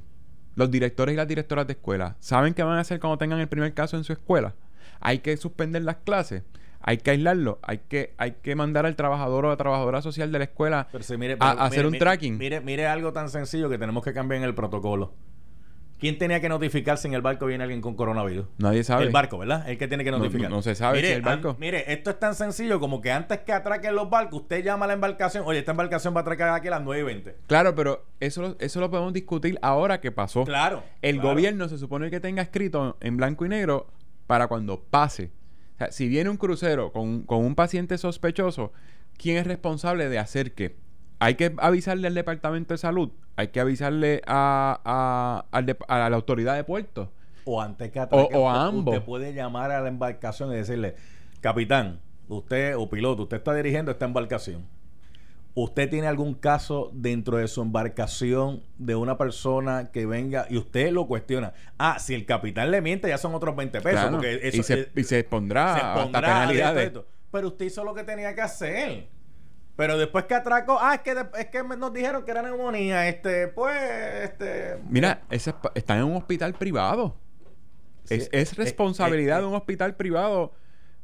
[0.55, 3.49] Los directores y las directoras de escuela saben qué van a hacer cuando tengan el
[3.49, 4.55] primer caso en su escuela.
[5.01, 6.43] Hay que suspender las clases.
[6.81, 10.31] Hay que aislarlo, hay que, hay que mandar al trabajador o a la trabajadora social
[10.31, 10.87] de la escuela
[11.17, 12.37] mire, a, hacer un mire, tracking.
[12.37, 15.13] Mire, mire algo tan sencillo que tenemos que cambiar en el protocolo.
[15.99, 18.45] ¿Quién tenía que notificar si en el barco viene alguien con coronavirus?
[18.57, 19.03] Nadie sabe.
[19.05, 19.67] El barco, ¿verdad?
[19.69, 20.49] El que tiene que No- notificar.
[20.49, 21.49] no- no se sabe mire, si el barco.
[21.49, 24.85] an- mire, esto es tan sencillo como que antes que atraquen los barcos, usted llama
[24.85, 25.43] a la embarcación.
[25.45, 27.35] Oye, esta embarcación va a atracar aquí a las 9 y 20.
[27.47, 30.45] Claro, pero eso, lo- eso lo podemos discutir ahora que pasó.
[30.45, 30.83] Claro.
[31.01, 31.29] El claro.
[31.35, 33.87] gobierno se supone que tenga escrito en blanco y negro
[34.25, 35.31] para cuando pase.
[35.75, 38.71] O sea, si viene un crucero con, con un paciente sospechoso,
[39.17, 40.77] ¿quién es responsable de hacer qué?
[41.19, 43.09] Hay que avisarle al Departamento de Salud,
[43.39, 47.09] hay que avisarle a, a- de- a la autoridad de puerto.
[47.45, 48.93] O antes que O- o a ambos.
[48.93, 50.95] Usted puede llamar a la embarcación y decirle,
[51.39, 54.65] capitán, usted o piloto, usted está dirigiendo esta embarcación.
[55.55, 60.91] ¿Usted tiene algún caso dentro de su embarcación de una persona que venga y usted
[60.91, 61.53] lo cuestiona?
[61.77, 63.99] Ah, si el capitán le miente, ya son otros 20 pesos.
[64.01, 66.91] Claro, Porque eso, y, se, eh, y se hasta penalidades.
[67.31, 69.07] Pero usted hizo lo que tenía que hacer.
[69.79, 72.41] Pero después que atracó, ah, es que, de- es que me- nos dijeron que era
[72.41, 73.07] neumonía.
[73.07, 73.77] Este, pues,
[74.23, 74.77] este.
[74.89, 77.15] Mira, ese es pa- está en un hospital privado.
[78.03, 80.51] Sí, es, es eh, responsabilidad eh, de un hospital privado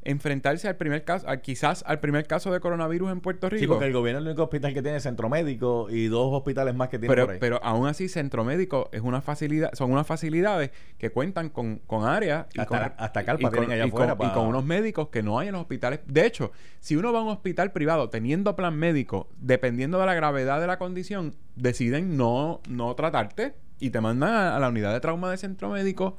[0.06, 3.60] enfrentarse al primer caso, a- quizás al primer caso de coronavirus en Puerto Rico.
[3.60, 6.76] Sí, porque el gobierno es el único hospital que tiene centro médico y dos hospitales
[6.76, 7.40] más que tiene pero, por ahí.
[7.40, 12.06] pero aún así, Centro Médico es una facilidad, son unas facilidades que cuentan con, con
[12.06, 15.54] áreas y Hasta- con, hasta calpa y allá con unos médicos que no hay en
[15.54, 16.00] los hospitales.
[16.06, 20.14] De hecho, si uno va a un hospital privado teniendo plan médico, dependiendo de la
[20.14, 24.94] gravedad de la condición, deciden no, no tratarte y te mandan a, a la unidad
[24.94, 26.18] de trauma de centro médico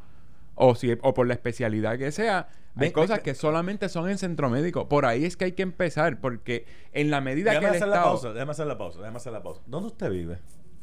[0.56, 2.48] o si o por la especialidad que sea.
[2.74, 4.86] Hay Ven, cosas ven, que solamente son en centro médico.
[4.88, 7.88] Por ahí es que hay que empezar, porque en la medida déjame que el hacer
[7.88, 8.10] la Estado...
[8.12, 9.62] pausa, déjame hacer la pausa, déjame hacer la pausa.
[9.66, 10.38] ¿Dónde usted vive?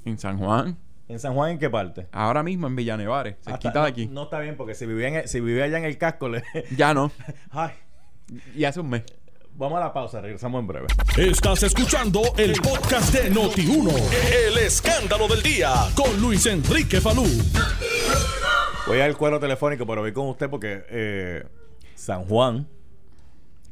[0.06, 2.08] En San Juan, ¿En San Juan en qué parte?
[2.14, 4.08] ahora mismo en Villanevares, se Hasta- quita de no- aquí.
[4.08, 6.44] No, está bien, porque si vivía, en el- si vivía allá en el casco, le...
[6.76, 7.12] Ya no.
[7.52, 7.72] Ay,
[8.56, 9.04] Y hace un mes.
[9.56, 10.88] Vamos a la pausa, regresamos en breve.
[11.18, 13.94] Estás escuchando el podcast de Noti1.
[14.48, 17.26] El escándalo del día con Luis Enrique Falú.
[18.88, 21.46] Voy al cuero telefónico, pero voy con usted porque eh,
[21.96, 22.68] San Juan,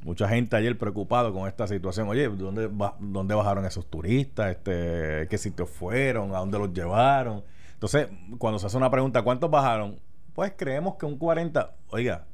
[0.03, 2.07] mucha gente ayer preocupado con esta situación.
[2.07, 4.51] Oye, ¿dónde, dónde bajaron esos turistas?
[4.51, 6.33] Este, ¿Qué sitios fueron?
[6.35, 7.43] ¿A dónde los llevaron?
[7.73, 9.99] Entonces, cuando se hace una pregunta, ¿cuántos bajaron?
[10.33, 11.75] Pues creemos que un 40.
[11.89, 12.25] Oiga,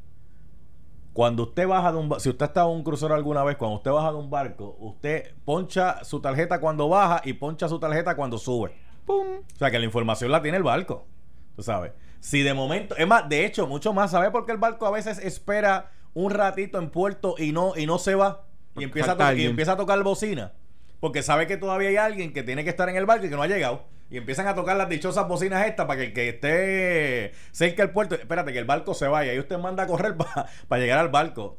[1.18, 3.58] cuando usted baja de un ba- si usted ha estado en un crucero alguna vez,
[3.58, 7.80] cuando usted baja de un barco, usted poncha su tarjeta cuando baja y poncha su
[7.80, 8.76] tarjeta cuando sube.
[9.04, 9.26] ¡Pum!
[9.52, 11.08] O sea que la información la tiene el barco.
[11.56, 11.94] Tú sabes.
[12.20, 14.92] Si de momento, es más, de hecho, mucho más, ¿sabe por qué el barco a
[14.92, 18.46] veces espera un ratito en puerto y no, y no se va?
[18.76, 20.54] Y empieza, a y empieza a tocar bocina.
[21.00, 23.36] Porque sabe que todavía hay alguien que tiene que estar en el barco y que
[23.36, 23.86] no ha llegado.
[24.10, 27.92] Y empiezan a tocar las dichosas bocinas estas para que el que esté cerca del
[27.92, 29.34] puerto, espérate, que el barco se vaya.
[29.34, 30.16] Y usted manda a correr
[30.68, 31.58] para llegar al barco.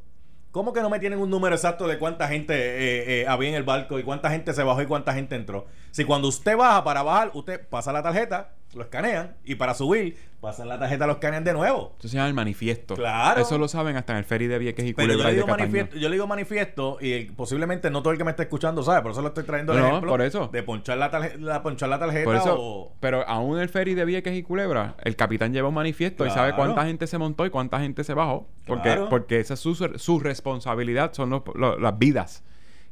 [0.50, 3.54] ¿Cómo que no me tienen un número exacto de cuánta gente eh, eh, había en
[3.54, 5.66] el barco y cuánta gente se bajó y cuánta gente entró?
[5.90, 10.16] Si cuando usted baja para bajar, usted pasa la tarjeta, lo escanean y para subir,
[10.40, 11.94] pasan la tarjeta, lo escanean de nuevo.
[11.98, 12.94] Eso se llama el manifiesto.
[12.94, 13.40] Claro.
[13.40, 15.36] Eso lo saben hasta en el ferry de Vieques y Pero yo Culebra le, de
[15.42, 18.42] digo manifiesto, yo le digo manifiesto y el- posiblemente no todo el que me esté
[18.42, 20.48] escuchando sabe, por eso lo estoy trayendo el No, ejemplo por eso.
[20.52, 22.92] de ponchar la, tarje- la- ponchar la tarjeta Por eso, o...
[23.00, 26.30] pero aún en el ferry de Vieques y Culebra, el capitán lleva un manifiesto y
[26.30, 28.48] sabe cuánta gente se montó y cuánta gente se bajó.
[28.66, 29.08] Porque, Claro.
[29.08, 32.44] porque esa es su, su responsabilidad, son los- lo- las vidas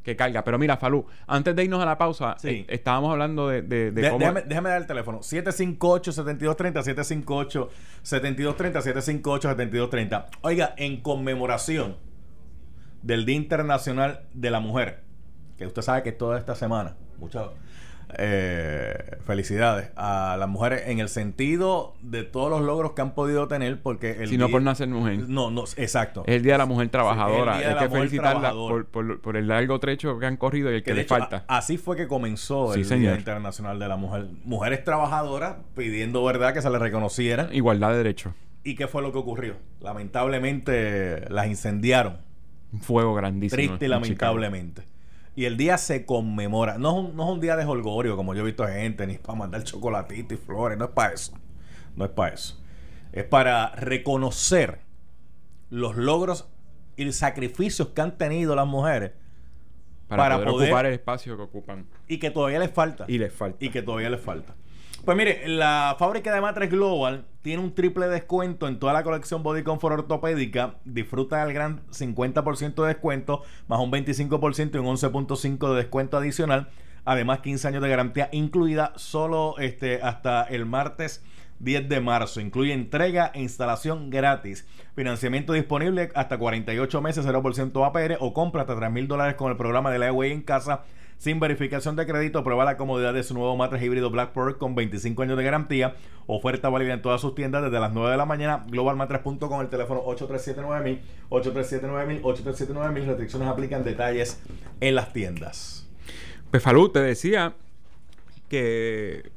[0.06, 0.44] que carga.
[0.44, 2.48] Pero mira, Falú, antes de irnos a la pausa, Sí.
[2.48, 4.20] eh, estábamos hablando de, de, de De- cómo...
[4.20, 5.18] déjame, déjame dar el teléfono.
[5.18, 7.68] 758-7230,
[8.04, 10.26] 758-7230, 758-7230.
[10.42, 11.96] Oiga, en conmemoración
[13.02, 15.00] del Día Internacional de la Mujer,
[15.58, 17.48] que usted sabe que es toda esta semana, muchas
[18.18, 23.48] eh, felicidades a las mujeres en el sentido de todos los logros que han podido
[23.48, 25.28] tener, porque el Si no día- por nacer mujer.
[25.28, 26.22] No, no, exacto.
[26.26, 27.54] Es el Día de la Mujer Trabajadora.
[27.54, 30.76] Sí, Día Hay que felicitarla por, por- por el largo trecho que han corrido y
[30.76, 31.44] el que, Que le hecho, falta.
[31.48, 33.12] así fue que comenzó Sí, el señor.
[33.12, 34.26] Día Internacional de la Mujer.
[34.44, 37.48] Mujeres trabajadoras pidiendo, ¿verdad?, que se les reconociera.
[37.52, 38.32] Igualdad de derechos.
[38.64, 39.54] ¿Y qué fue lo que ocurrió?
[39.80, 42.18] Lamentablemente las incendiaron.
[42.72, 43.56] Un fuego grandísimo.
[43.56, 44.82] Triste y en lamentablemente.
[45.36, 46.78] Y el día se conmemora.
[46.78, 49.18] No es, un, no es un día de holgorio, como yo he visto gente, ni
[49.18, 50.76] para mandar chocolatito y flores.
[50.78, 51.32] No es para eso.
[51.94, 52.58] No es para eso.
[53.12, 54.80] Es para reconocer
[55.70, 56.48] los logros
[56.96, 59.12] y los sacrificios que han tenido las mujeres
[60.08, 61.86] para poder, poder- ocupar el espacio que ocupan.
[62.08, 63.04] y que todavía les falta.
[63.08, 63.62] Y les falta.
[63.64, 64.54] y que todavía les falta.
[65.06, 69.44] Pues mire, la fábrica de Matres Global tiene un triple descuento en toda la colección
[69.44, 70.78] Body Comfort ortopédica.
[70.84, 76.70] Disfruta del gran 50% de descuento, más un 25% y un 11.5% de descuento adicional.
[77.04, 81.22] Además, 15 años de garantía incluida solo este, hasta el martes
[81.60, 82.40] 10 de marzo.
[82.40, 84.66] Incluye entrega e instalación gratis.
[84.96, 89.56] Financiamiento disponible hasta 48 meses, 0% APR o compra hasta 3 mil dólares con el
[89.56, 90.82] programa de la e en casa
[91.18, 92.42] sin verificación de crédito.
[92.44, 95.94] Prueba la comodidad de su nuevo matres híbrido Black Pearl con 25 años de garantía.
[96.26, 98.64] Oferta válida en todas sus tiendas desde las 9 de la mañana.
[98.68, 101.00] Globalmatres.com, el teléfono 8379000,
[101.30, 103.06] 8379000, 8379000.
[103.06, 104.40] Restricciones aplican detalles
[104.80, 105.88] en las tiendas.
[106.50, 107.54] Pues Falú, te decía
[108.48, 109.30] que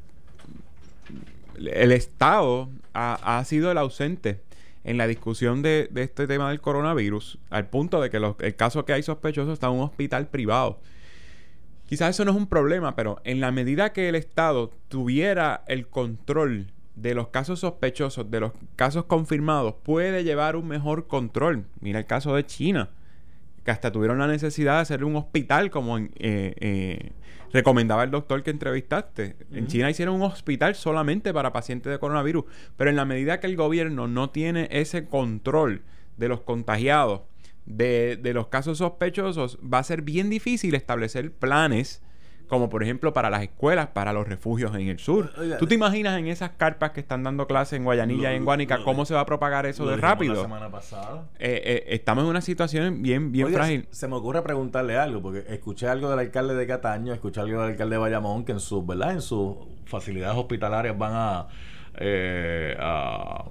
[1.57, 4.41] el Estado ha, sido el ausente
[4.83, 8.93] en la discusión de, este tema del coronavirus, al punto de que el caso que
[8.93, 10.79] hay sospechoso está en un hospital privado.
[11.89, 15.87] Quizás eso no es un problema, pero en la medida que el Estado tuviera el
[15.87, 21.65] control de los casos sospechosos, de los casos confirmados, puede llevar un mejor control.
[21.81, 22.91] Mira el caso de China,
[23.65, 27.11] que hasta tuvieron la necesidad de hacer un hospital como eh, eh,
[27.51, 29.35] recomendaba el doctor que entrevistaste.
[29.51, 32.45] En China hicieron un hospital solamente para pacientes de coronavirus,
[32.77, 35.81] pero en la medida que el gobierno no tiene ese control
[36.17, 37.21] de los contagiados,
[37.69, 42.01] de, los casos sospechosos, va a ser bien difícil establecer planes
[42.47, 45.31] como por ejemplo para las escuelas, para los refugios en el sur.
[45.59, 48.83] ¿Tú te imaginas en esas carpas que están dando clases en Guayanilla y en Guánica
[48.83, 50.33] cómo se va a propagar eso de rápido?
[50.33, 51.27] La semana pasada.
[51.37, 53.87] Eh, eh, estamos en una situación bien, bien frágil.
[53.91, 57.73] Se, me ocurre preguntarle algo, porque escuché algo del alcalde de Cataño, escuché algo del
[57.73, 59.11] alcalde de Bayamón, que en sus, ¿verdad?
[59.11, 59.55] En sus
[59.85, 61.47] facilidades hospitalarias van a,
[61.99, 63.45] eh, a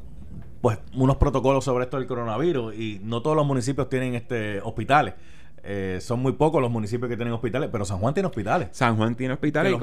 [0.60, 5.14] pues unos protocolos sobre esto del coronavirus y no todos los municipios tienen este hospitales.
[5.62, 8.68] Eh, son muy pocos los municipios que tienen hospitales, pero San Juan tiene hospitales.
[8.72, 9.74] San Juan tiene hospitales.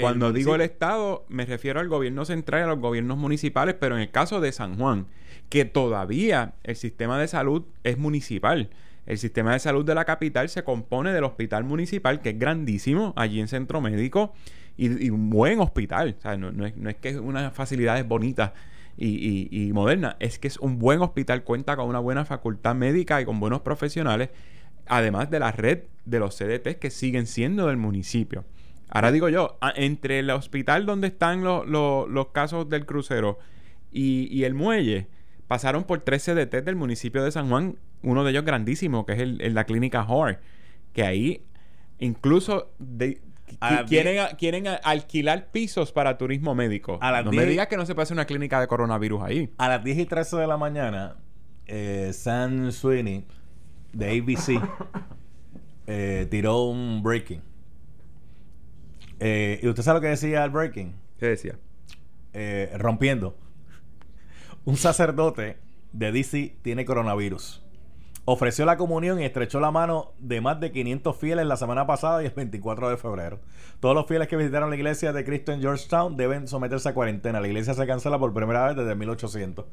[0.00, 3.96] cuando, digo el Estado, me refiero al gobierno central y a los gobiernos municipales, pero
[3.96, 5.06] en el caso de San Juan,
[5.48, 8.70] que todavía el sistema de salud es municipal.
[9.06, 13.12] El sistema de salud de la capital se compone del hospital municipal, que es grandísimo,
[13.16, 14.32] allí en Centro Médico,
[14.76, 16.16] y, un buen hospital.
[16.18, 18.52] O sea, no, no, es, no es que unas facilidades bonitas
[18.96, 20.16] y, moderna.
[20.20, 23.60] Es que es un buen hospital, cuenta con una buena facultad médica y con buenos
[23.60, 24.30] profesionales,
[24.86, 28.44] además de la red de los CDT que siguen siendo del municipio.
[28.88, 33.38] Ahora digo yo, entre el hospital donde están los casos del crucero
[33.90, 35.08] y, el muelle,
[35.48, 39.20] pasaron por tres CDT del municipio de San Juan, uno de ellos grandísimo, que es
[39.20, 40.38] el, la clínica Hor,
[40.92, 41.42] que ahí
[41.98, 43.20] incluso de,
[43.86, 46.98] quieren, quieren alquilar pisos para turismo médico.
[47.00, 49.52] no me digas que no se puede hacer una clínica de coronavirus ahí.
[49.58, 51.16] A las 10 y 13 de la mañana,
[51.66, 53.24] eh, Sam Sweeney
[53.92, 54.60] de ABC
[55.86, 57.42] eh, tiró un breaking.
[59.18, 60.94] Eh, ¿Y usted sabe lo que decía el breaking?
[61.18, 61.58] ¿Qué decía?
[62.76, 63.34] rompiendo.
[64.66, 65.56] Un sacerdote
[65.92, 67.65] de DC tiene coronavirus
[68.26, 72.22] ofreció la comunión y estrechó la mano de más de 500 fieles la semana pasada
[72.22, 73.38] y el 24 de febrero.
[73.80, 77.40] Todos los fieles que visitaron la iglesia de Cristo en Georgetown deben someterse a cuarentena.
[77.40, 79.64] La iglesia se cancela por primera vez desde 1800.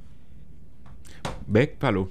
[1.48, 2.10] Ve, Palú.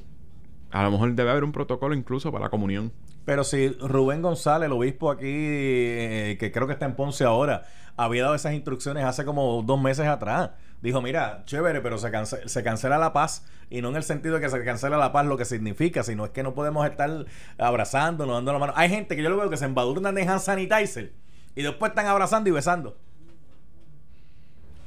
[0.72, 2.92] A lo mejor debe haber un protocolo incluso para la comunión.
[3.24, 7.64] Pero si Rubén González, el obispo aquí, eh, que creo que está en Ponce ahora,
[7.96, 10.50] había dado esas instrucciones hace como dos meses atrás
[10.82, 12.10] dijo, mira, chévere, pero se,
[12.48, 15.24] se cancela la paz y no en el sentido de que se cancela la paz
[15.24, 17.24] lo que significa, sino es que no podemos estar
[17.56, 18.72] abrazándonos, dando la mano.
[18.76, 21.12] Hay gente que yo lo veo que se embadurnan de hand sanitizer
[21.54, 22.98] y después están abrazando y besando.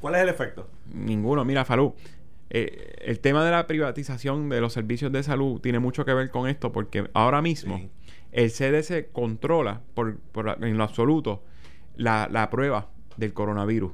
[0.02, 0.68] ¿Cuál es el efecto?
[0.94, 1.46] Ninguno.
[1.46, 1.96] Mira, Falú,
[2.50, 6.30] eh, el tema de la privatización de los servicios de salud tiene mucho que ver
[6.30, 7.90] con esto porque ahora mismo
[8.32, 10.20] el CDC controla por,
[10.62, 11.44] en lo absoluto
[11.96, 13.94] la, la prueba del coronavirus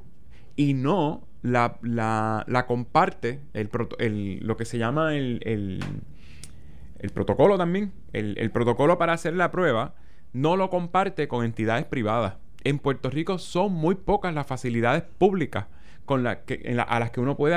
[0.55, 7.57] y no la, la, la comparte el, el, lo que se llama el, el, protocolo
[7.57, 7.93] también.
[8.13, 9.95] El, protocolo para hacer la prueba
[10.33, 12.35] no lo comparte con entidades privadas.
[12.63, 15.65] En Puerto Rico son muy pocas las facilidades públicas
[16.12, 17.56] con la que, a las que uno puede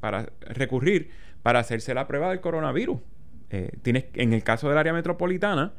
[0.00, 1.10] para, recurrir
[1.44, 2.98] para hacerse la prueba del coronavirus.
[3.50, 5.74] Eh, tienes, en el caso del área metropolitana,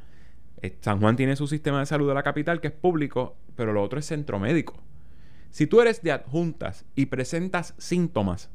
[0.61, 3.73] eh, San Juan tiene su sistema de salud de la capital que es público, pero
[3.73, 4.81] lo otro es centro médico.
[5.49, 8.49] Si tú eres de adjuntas y presentas síntomas,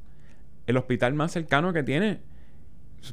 [0.67, 2.21] el hospital más cercano que tiene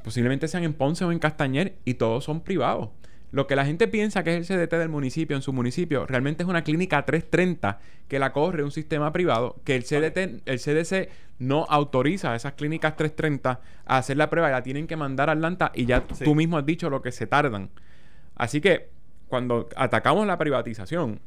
[0.02, 2.92] posiblemente sean en Ponce o en Castañer y todos son privados.
[3.32, 6.44] Lo que la gente piensa que es el CDT del municipio en su municipio realmente
[6.44, 11.10] es una clínica 330 que la corre un sistema privado que el CDT, el CDC
[11.40, 15.30] no autoriza a esas clínicas 330 a hacer la prueba y la tienen que mandar
[15.30, 17.70] a Atlanta y ya tú mismo has dicho lo que se tardan.
[18.36, 18.90] Así que
[19.28, 21.20] cuando atacamos la privatización,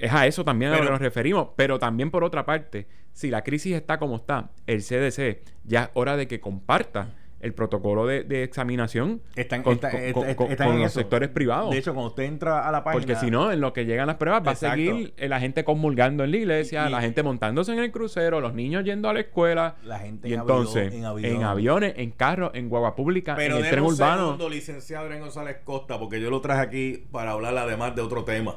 [0.00, 1.48] es a eso también a lo que nos referimos.
[1.56, 5.90] Pero también por otra parte, si la crisis está como está, el CDC ya es
[5.94, 10.64] hora de que comparta el protocolo de, de examinación Están- con, está- está- con- está-
[10.64, 11.00] con en los eso.
[11.00, 11.70] sectores privados.
[11.70, 12.98] De hecho, cuando usted entra a la página.
[13.00, 16.24] porque si no, en lo que llegan las pruebas va a seguir la gente comulgando
[16.24, 19.20] en la iglesia, Y- la gente montándose en el crucero, los niños yendo a la
[19.20, 19.76] escuela.
[19.84, 21.44] La gente y en entonces, avión- en avión.
[21.44, 24.22] aviones, en carros, en guagua pública, Pero en el tren un urbano.
[24.24, 28.24] segundo, licenciado Adrián González Costa, porque yo lo traje aquí para hablar además de otro
[28.24, 28.56] tema.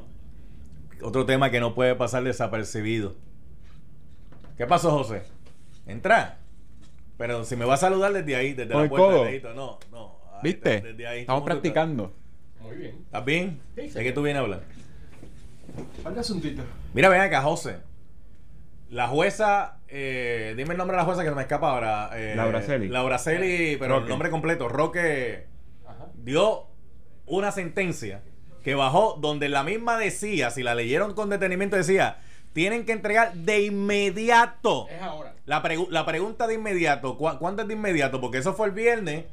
[1.02, 3.14] Otro tema que no puede pasar desapercibido.
[4.58, 5.24] ¿Qué pasó, José?
[5.88, 6.39] Entra.
[7.20, 9.24] Pero si me va a saludar desde ahí, desde la el puerta codo.
[9.26, 9.54] de dedito.
[9.54, 10.16] No, no.
[10.36, 10.80] ahí ¿Viste?
[10.80, 11.20] desde ahí.
[11.20, 12.14] Estamos practicando.
[12.62, 12.96] Muy bien.
[13.06, 13.62] ¿Estás bien?
[13.76, 14.62] ¿De qué tú vienes a hablar?
[16.02, 16.64] ¿Cuál asuntito?
[16.94, 17.76] Mira, ven acá, José.
[18.90, 22.10] La jueza, eh, dime el nombre de la jueza que se me escapa ahora.
[22.14, 22.88] Eh, Laura Celi.
[22.88, 24.70] Laura Celi, pero el nombre completo.
[24.70, 25.46] Roque
[25.86, 26.08] Ajá.
[26.24, 26.68] dio
[27.26, 28.24] una sentencia
[28.64, 32.20] que bajó donde la misma decía, si la leyeron con detenimiento, decía,
[32.54, 34.88] tienen que entregar de inmediato.
[34.90, 35.34] Es ahora.
[35.46, 38.20] La, pregu- la pregunta de inmediato, ¿cu- ¿cuánto es de inmediato?
[38.22, 39.26] Porque eso fue el viernes,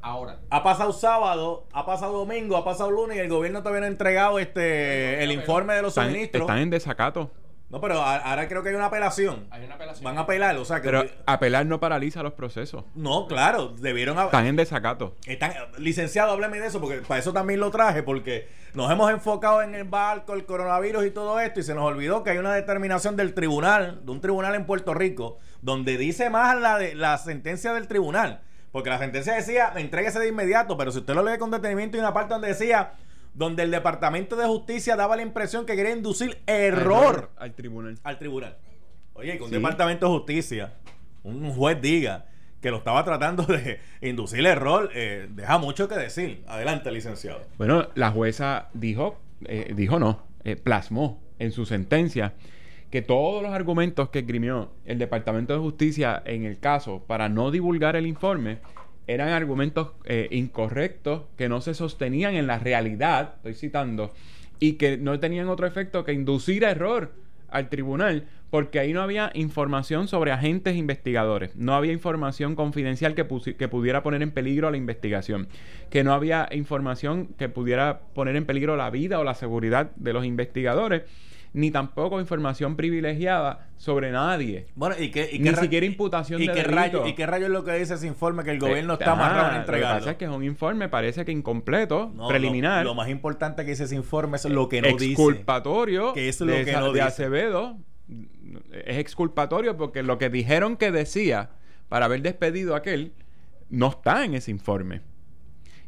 [0.00, 0.38] Ahora.
[0.50, 3.90] ha pasado sábado, ha pasado domingo, ha pasado lunes y el gobierno todavía no ha
[3.90, 6.42] entregado este el informe de los Están, suministros.
[6.42, 7.30] están en desacato.
[7.72, 9.46] No, pero ahora creo que hay una apelación.
[9.50, 10.04] Hay una apelación.
[10.04, 10.88] Van a apelar, o sea que...
[10.88, 12.84] Pero apelar no paraliza los procesos.
[12.94, 14.18] no, claro, debieron...
[14.18, 15.16] a- Están en desacato.
[15.26, 19.62] Están, licenciado, háblame de eso, porque para eso también lo traje, porque nos hemos enfocado
[19.62, 22.52] en el barco, el coronavirus y todo esto, y se nos olvidó que hay una
[22.52, 27.16] determinación del tribunal, de un tribunal en Puerto Rico, donde dice más la, de, la
[27.16, 28.42] sentencia del tribunal.
[28.70, 32.00] Porque la sentencia decía, entréguese de inmediato, pero si usted lo lee con detenimiento, hay
[32.00, 32.92] una parte donde decía,
[33.34, 37.98] donde el Departamento de Justicia daba la impresión que quería inducir error al tribunal.
[38.02, 38.56] al tribunal.
[39.14, 39.54] Oye, que un Sí.
[39.56, 40.74] departamento de justicia,
[41.22, 42.26] un juez diga
[42.60, 46.44] que lo estaba tratando de inducir error, eh, deja mucho que decir.
[46.46, 47.40] Adelante, licenciado.
[47.58, 52.34] Bueno, la jueza dijo, eh, dijo no, eh, plasmó en su sentencia
[52.90, 57.50] que todos los argumentos que esgrimió el Departamento de Justicia en el caso para no
[57.50, 58.58] divulgar el informe
[59.06, 64.12] eran argumentos eh, incorrectos que no se sostenían en la realidad, estoy citando,
[64.58, 67.12] y que no tenían otro efecto que inducir error
[67.48, 73.24] al tribunal, porque ahí no había información sobre agentes investigadores, no había información confidencial que,
[73.24, 75.48] pudiera poner en peligro la investigación,
[75.90, 80.12] que no había información que pudiera poner en peligro la vida o la seguridad de
[80.12, 81.02] los investigadores,
[81.54, 84.66] ni tampoco información privilegiada sobre nadie.
[84.74, 87.52] Bueno, ¿y qué, y Ni siquiera imputación y de qué rayo, ¿Y qué rayo es
[87.52, 89.98] lo que dice ese informe que el gobierno Eh, está amarrado en Lo que entregarlo?
[90.00, 92.84] pasa es que es un informe, parece que incompleto, No, preliminar.
[92.84, 95.12] Lo, lo más importante que dice ese informe es lo que no dice.
[95.12, 97.02] exculpatorio Que es lo de, que no de dice.
[97.02, 97.76] Acevedo
[98.72, 101.50] es exculpatorio porque lo que dijeron que decía
[101.88, 103.12] para haber despedido a aquel
[103.68, 105.02] no está en ese informe.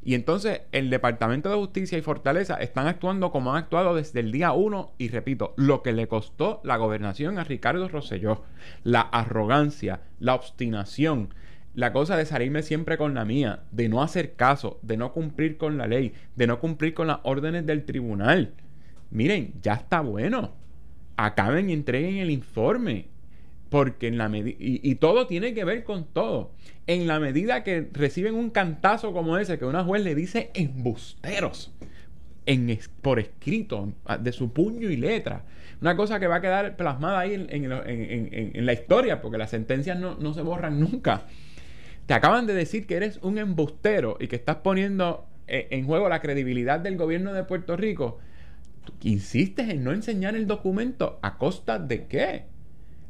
[0.04, 4.32] Y entonces el Departamento de Justicia y Fortaleza están actuando como han actuado desde el
[4.32, 8.42] día uno y repito, lo que le costó la gobernación a Ricardo Rosselló,
[8.82, 11.32] la arrogancia, la obstinación,
[11.74, 15.56] la cosa de salirme siempre con la mía, de no hacer caso, de no cumplir
[15.56, 18.52] con la ley, de no cumplir con las órdenes del tribunal.
[19.10, 20.52] Miren, ya está bueno.
[21.16, 23.08] Acaben y entreguen el informe.
[23.70, 24.56] Porque en la medida.
[24.60, 26.52] Y, y todo tiene que ver con todo.
[26.86, 31.72] En la medida que reciben un cantazo como ese, que una juez le dice embusteros.
[33.00, 35.44] Por escrito, de su puño y letra.
[35.80, 40.16] Una cosa que va a quedar plasmada ahí en la historia, porque las sentencias no,
[40.16, 41.22] no se borran nunca.
[42.06, 46.08] Te acaban de decir que eres un embustero y que estás poniendo eh, en juego
[46.08, 48.18] la credibilidad del gobierno de Puerto Rico.
[48.84, 51.18] Tú insistes en no enseñar el documento.
[51.22, 52.44] ¿A costa de qué?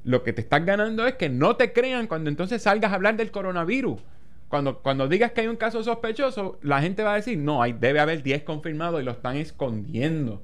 [0.05, 3.17] Lo que te estás ganando es que no te crean cuando entonces salgas a hablar
[3.17, 4.01] del coronavirus.
[4.49, 7.73] Cuando, cuando digas que hay un caso sospechoso, la gente va a decir, no, hay,
[7.73, 10.43] debe haber 10 confirmados y lo están escondiendo.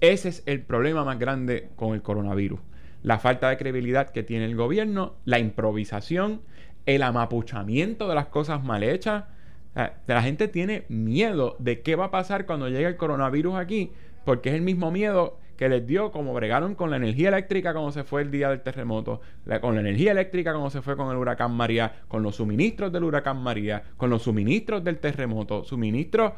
[0.00, 2.60] Ese es el problema más grande con el coronavirus.
[3.02, 6.40] La falta de credibilidad que tiene el gobierno, la improvisación,
[6.86, 9.24] el amapuchamiento de las cosas mal hechas.
[10.06, 13.92] La gente tiene miedo de qué va a pasar cuando llegue el coronavirus aquí,
[14.24, 17.92] porque es el mismo miedo que les dio como bregaron con la energía eléctrica cuando
[17.92, 21.10] se fue el día del terremoto, la- con la energía eléctrica cuando se fue con
[21.10, 26.32] el huracán María, con los suministros del huracán María, con los suministros del terremoto, suministros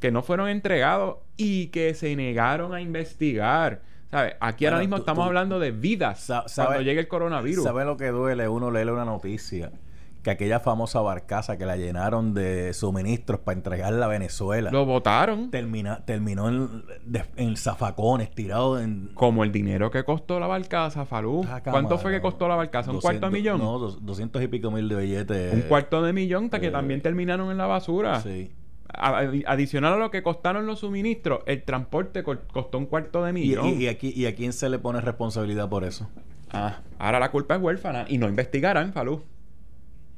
[0.00, 3.80] que no fueron entregados y que se negaron a investigar.
[4.10, 4.34] ¿Sabes?
[4.38, 7.64] Aquí ahora mismo tú- estamos tú- hablando de vidas Sa- sabe- cuando llegue el coronavirus.
[7.64, 8.46] ¿Sabe lo que duele?
[8.48, 9.72] Uno leerle una noticia
[10.24, 15.50] que aquella famosa barcaza que la llenaron de suministros para entregarla a Venezuela Lo votaron
[15.50, 19.10] termina, terminó en, de- en zafacones, tirado en...
[19.14, 21.44] como el dinero que costó la barcaza, Falú.
[21.48, 22.90] Ah, ¿Cuánto fue que costó la barcaza?
[22.90, 23.58] ¿Un 200 cuarto de millón?
[23.60, 25.52] No, dos- 200 y pico mil de billetes.
[25.54, 28.20] Un cuarto de millón hasta que eh, también terminaron en la basura.
[28.22, 28.50] Sí.
[28.88, 33.30] A- adicional a lo que costaron los suministros, el transporte co- costó un cuarto de
[33.30, 33.66] Y, millón.
[33.68, 36.08] y- y aquí, ¿Y a quién se le pone responsabilidad por eso?
[36.50, 39.22] Ah, ahora la culpa es huérfana y no investigarán, Falú.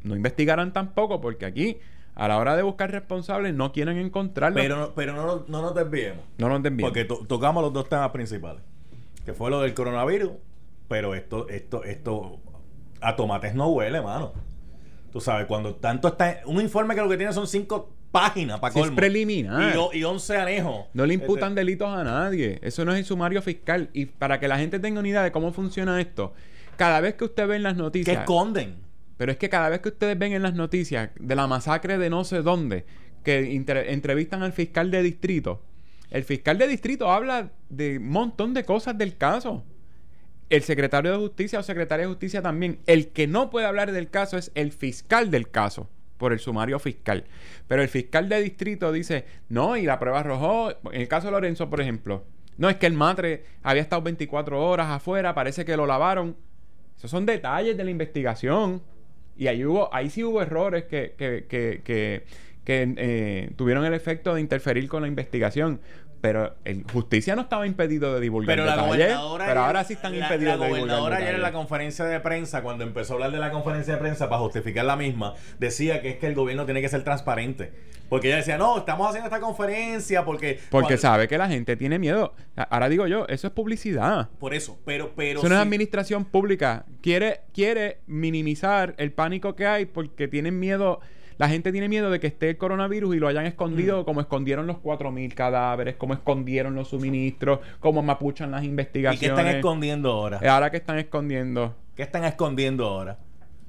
[0.07, 1.79] No investigaran tampoco, porque aquí,
[2.15, 4.57] a la hora de buscar responsables, no quieren encontrarlo.
[4.57, 6.25] Pero, no- pero no, no nos desviemos.
[6.39, 6.79] no nos bien.
[6.79, 8.63] Porque to- tocamos los dos temas principales.
[9.25, 10.33] Que fue lo del coronavirus.
[10.89, 12.39] Pero esto, esto, esto
[13.01, 14.33] a tomates no huele, mano.
[15.13, 16.41] Tú sabes, cuando tanto está.
[16.47, 19.75] Un informe que lo que tiene son cinco páginas para Si es preliminar.
[19.93, 20.87] Y, y 11 anejos.
[20.95, 22.61] No le imputan Este, delitos a nadie.
[22.63, 23.91] Eso no es el sumario fiscal.
[23.93, 26.33] Y para que la gente tenga una idea de cómo funciona esto,
[26.77, 28.19] cada vez que usted ve en las que noticias.
[28.19, 28.77] esconden.
[29.17, 32.11] Pero es que cada vez que ustedes ven en las noticias de la masacre de
[32.11, 32.85] no sé dónde,
[33.25, 35.63] que entrevistan al fiscal de distrito,
[36.11, 39.65] el fiscal de distrito habla de un montón de cosas del caso.
[40.49, 42.79] El secretario de justicia o secretaria de justicia también.
[42.87, 46.79] El que no puede hablar del caso es el fiscal del caso, por el sumario
[46.79, 47.25] fiscal.
[47.67, 51.33] Pero el fiscal de distrito dice, no, y la prueba arrojó, en el caso de
[51.33, 52.25] Lorenzo, por ejemplo,
[52.59, 56.37] no es que el matre había estado 24 horas afuera, parece que lo lavaron.
[56.97, 58.83] Esos son detalles de la investigación.
[59.37, 62.25] Y ahí hubo, ahí sí hubo errores que, que, que, que,
[62.67, 65.81] eh, tuvieron el efecto de interferir con la investigación.
[66.21, 68.97] Pero el justicia no estaba impedido de divulgar Pero la detalles.
[68.97, 69.47] gobernadora.
[69.47, 72.21] pero ahora sí están la- impedidos La de divulgar gobernadora ayer en la conferencia de
[72.21, 76.01] prensa, cuando empezó a hablar de la conferencia de prensa para justificar la misma, decía
[76.01, 77.73] que es que el gobierno tiene que ser transparente.
[78.09, 80.61] Porque ella decía, no, estamos haciendo esta conferencia porque.
[80.71, 82.35] Porque cuando- sabe que la gente tiene miedo.
[82.71, 84.29] Ahora digo yo, eso es publicidad.
[84.39, 85.13] Por eso, pero.
[85.17, 86.85] pero Eso no es sí- administración pública.
[87.03, 91.01] Quiere, quiere minimizar el pánico que hay porque tienen miedo.
[91.39, 94.05] La gente tiene miedo de que esté el coronavirus y lo hayan escondido Mm.
[94.05, 99.39] como escondieron los 4.000 cadáveres, como escondieron los suministros, como mapuchan las ¿Y qué investigaciones.
[99.39, 100.39] están escondiendo ahora?
[100.43, 103.19] Eh, Ahora que están escondiendo ¿Qué están escondiendo ahora?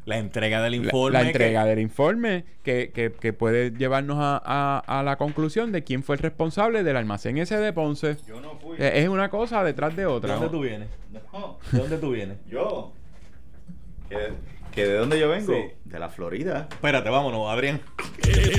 [0.06, 1.12] La entrega del informe.
[1.18, 5.74] la, que- entrega del informe que, que- que puede llevarnos a, a- a la conclusión
[5.74, 8.16] de quién fue el responsable del almacén ese de Ponce.
[8.26, 8.78] Yo no fui.
[8.80, 10.36] Eh, Es una cosa detrás de ¿De otra.
[10.36, 10.52] dónde ¿no?
[10.54, 10.88] tú vienes?
[11.34, 11.58] No.
[11.74, 12.38] ¿De dónde tú vienes?
[12.50, 12.94] Yo.
[14.08, 14.16] ¿Que,
[14.78, 15.54] que de dónde yo vengo?
[15.54, 15.74] Sí.
[15.86, 16.68] De la Florida.
[16.70, 17.82] Espérate, vámonos, Adrián.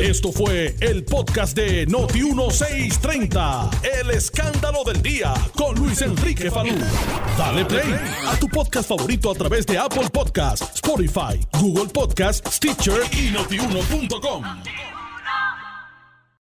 [0.01, 3.71] Esto fue el podcast de Noti 1630.
[4.01, 6.75] El escándalo del día con Luis Enrique Falú.
[7.39, 7.95] Dale play
[8.27, 14.98] a tu podcast favorito a través de Apple Podcasts, Spotify, Google Podcasts, Stitcher y notiuno.com.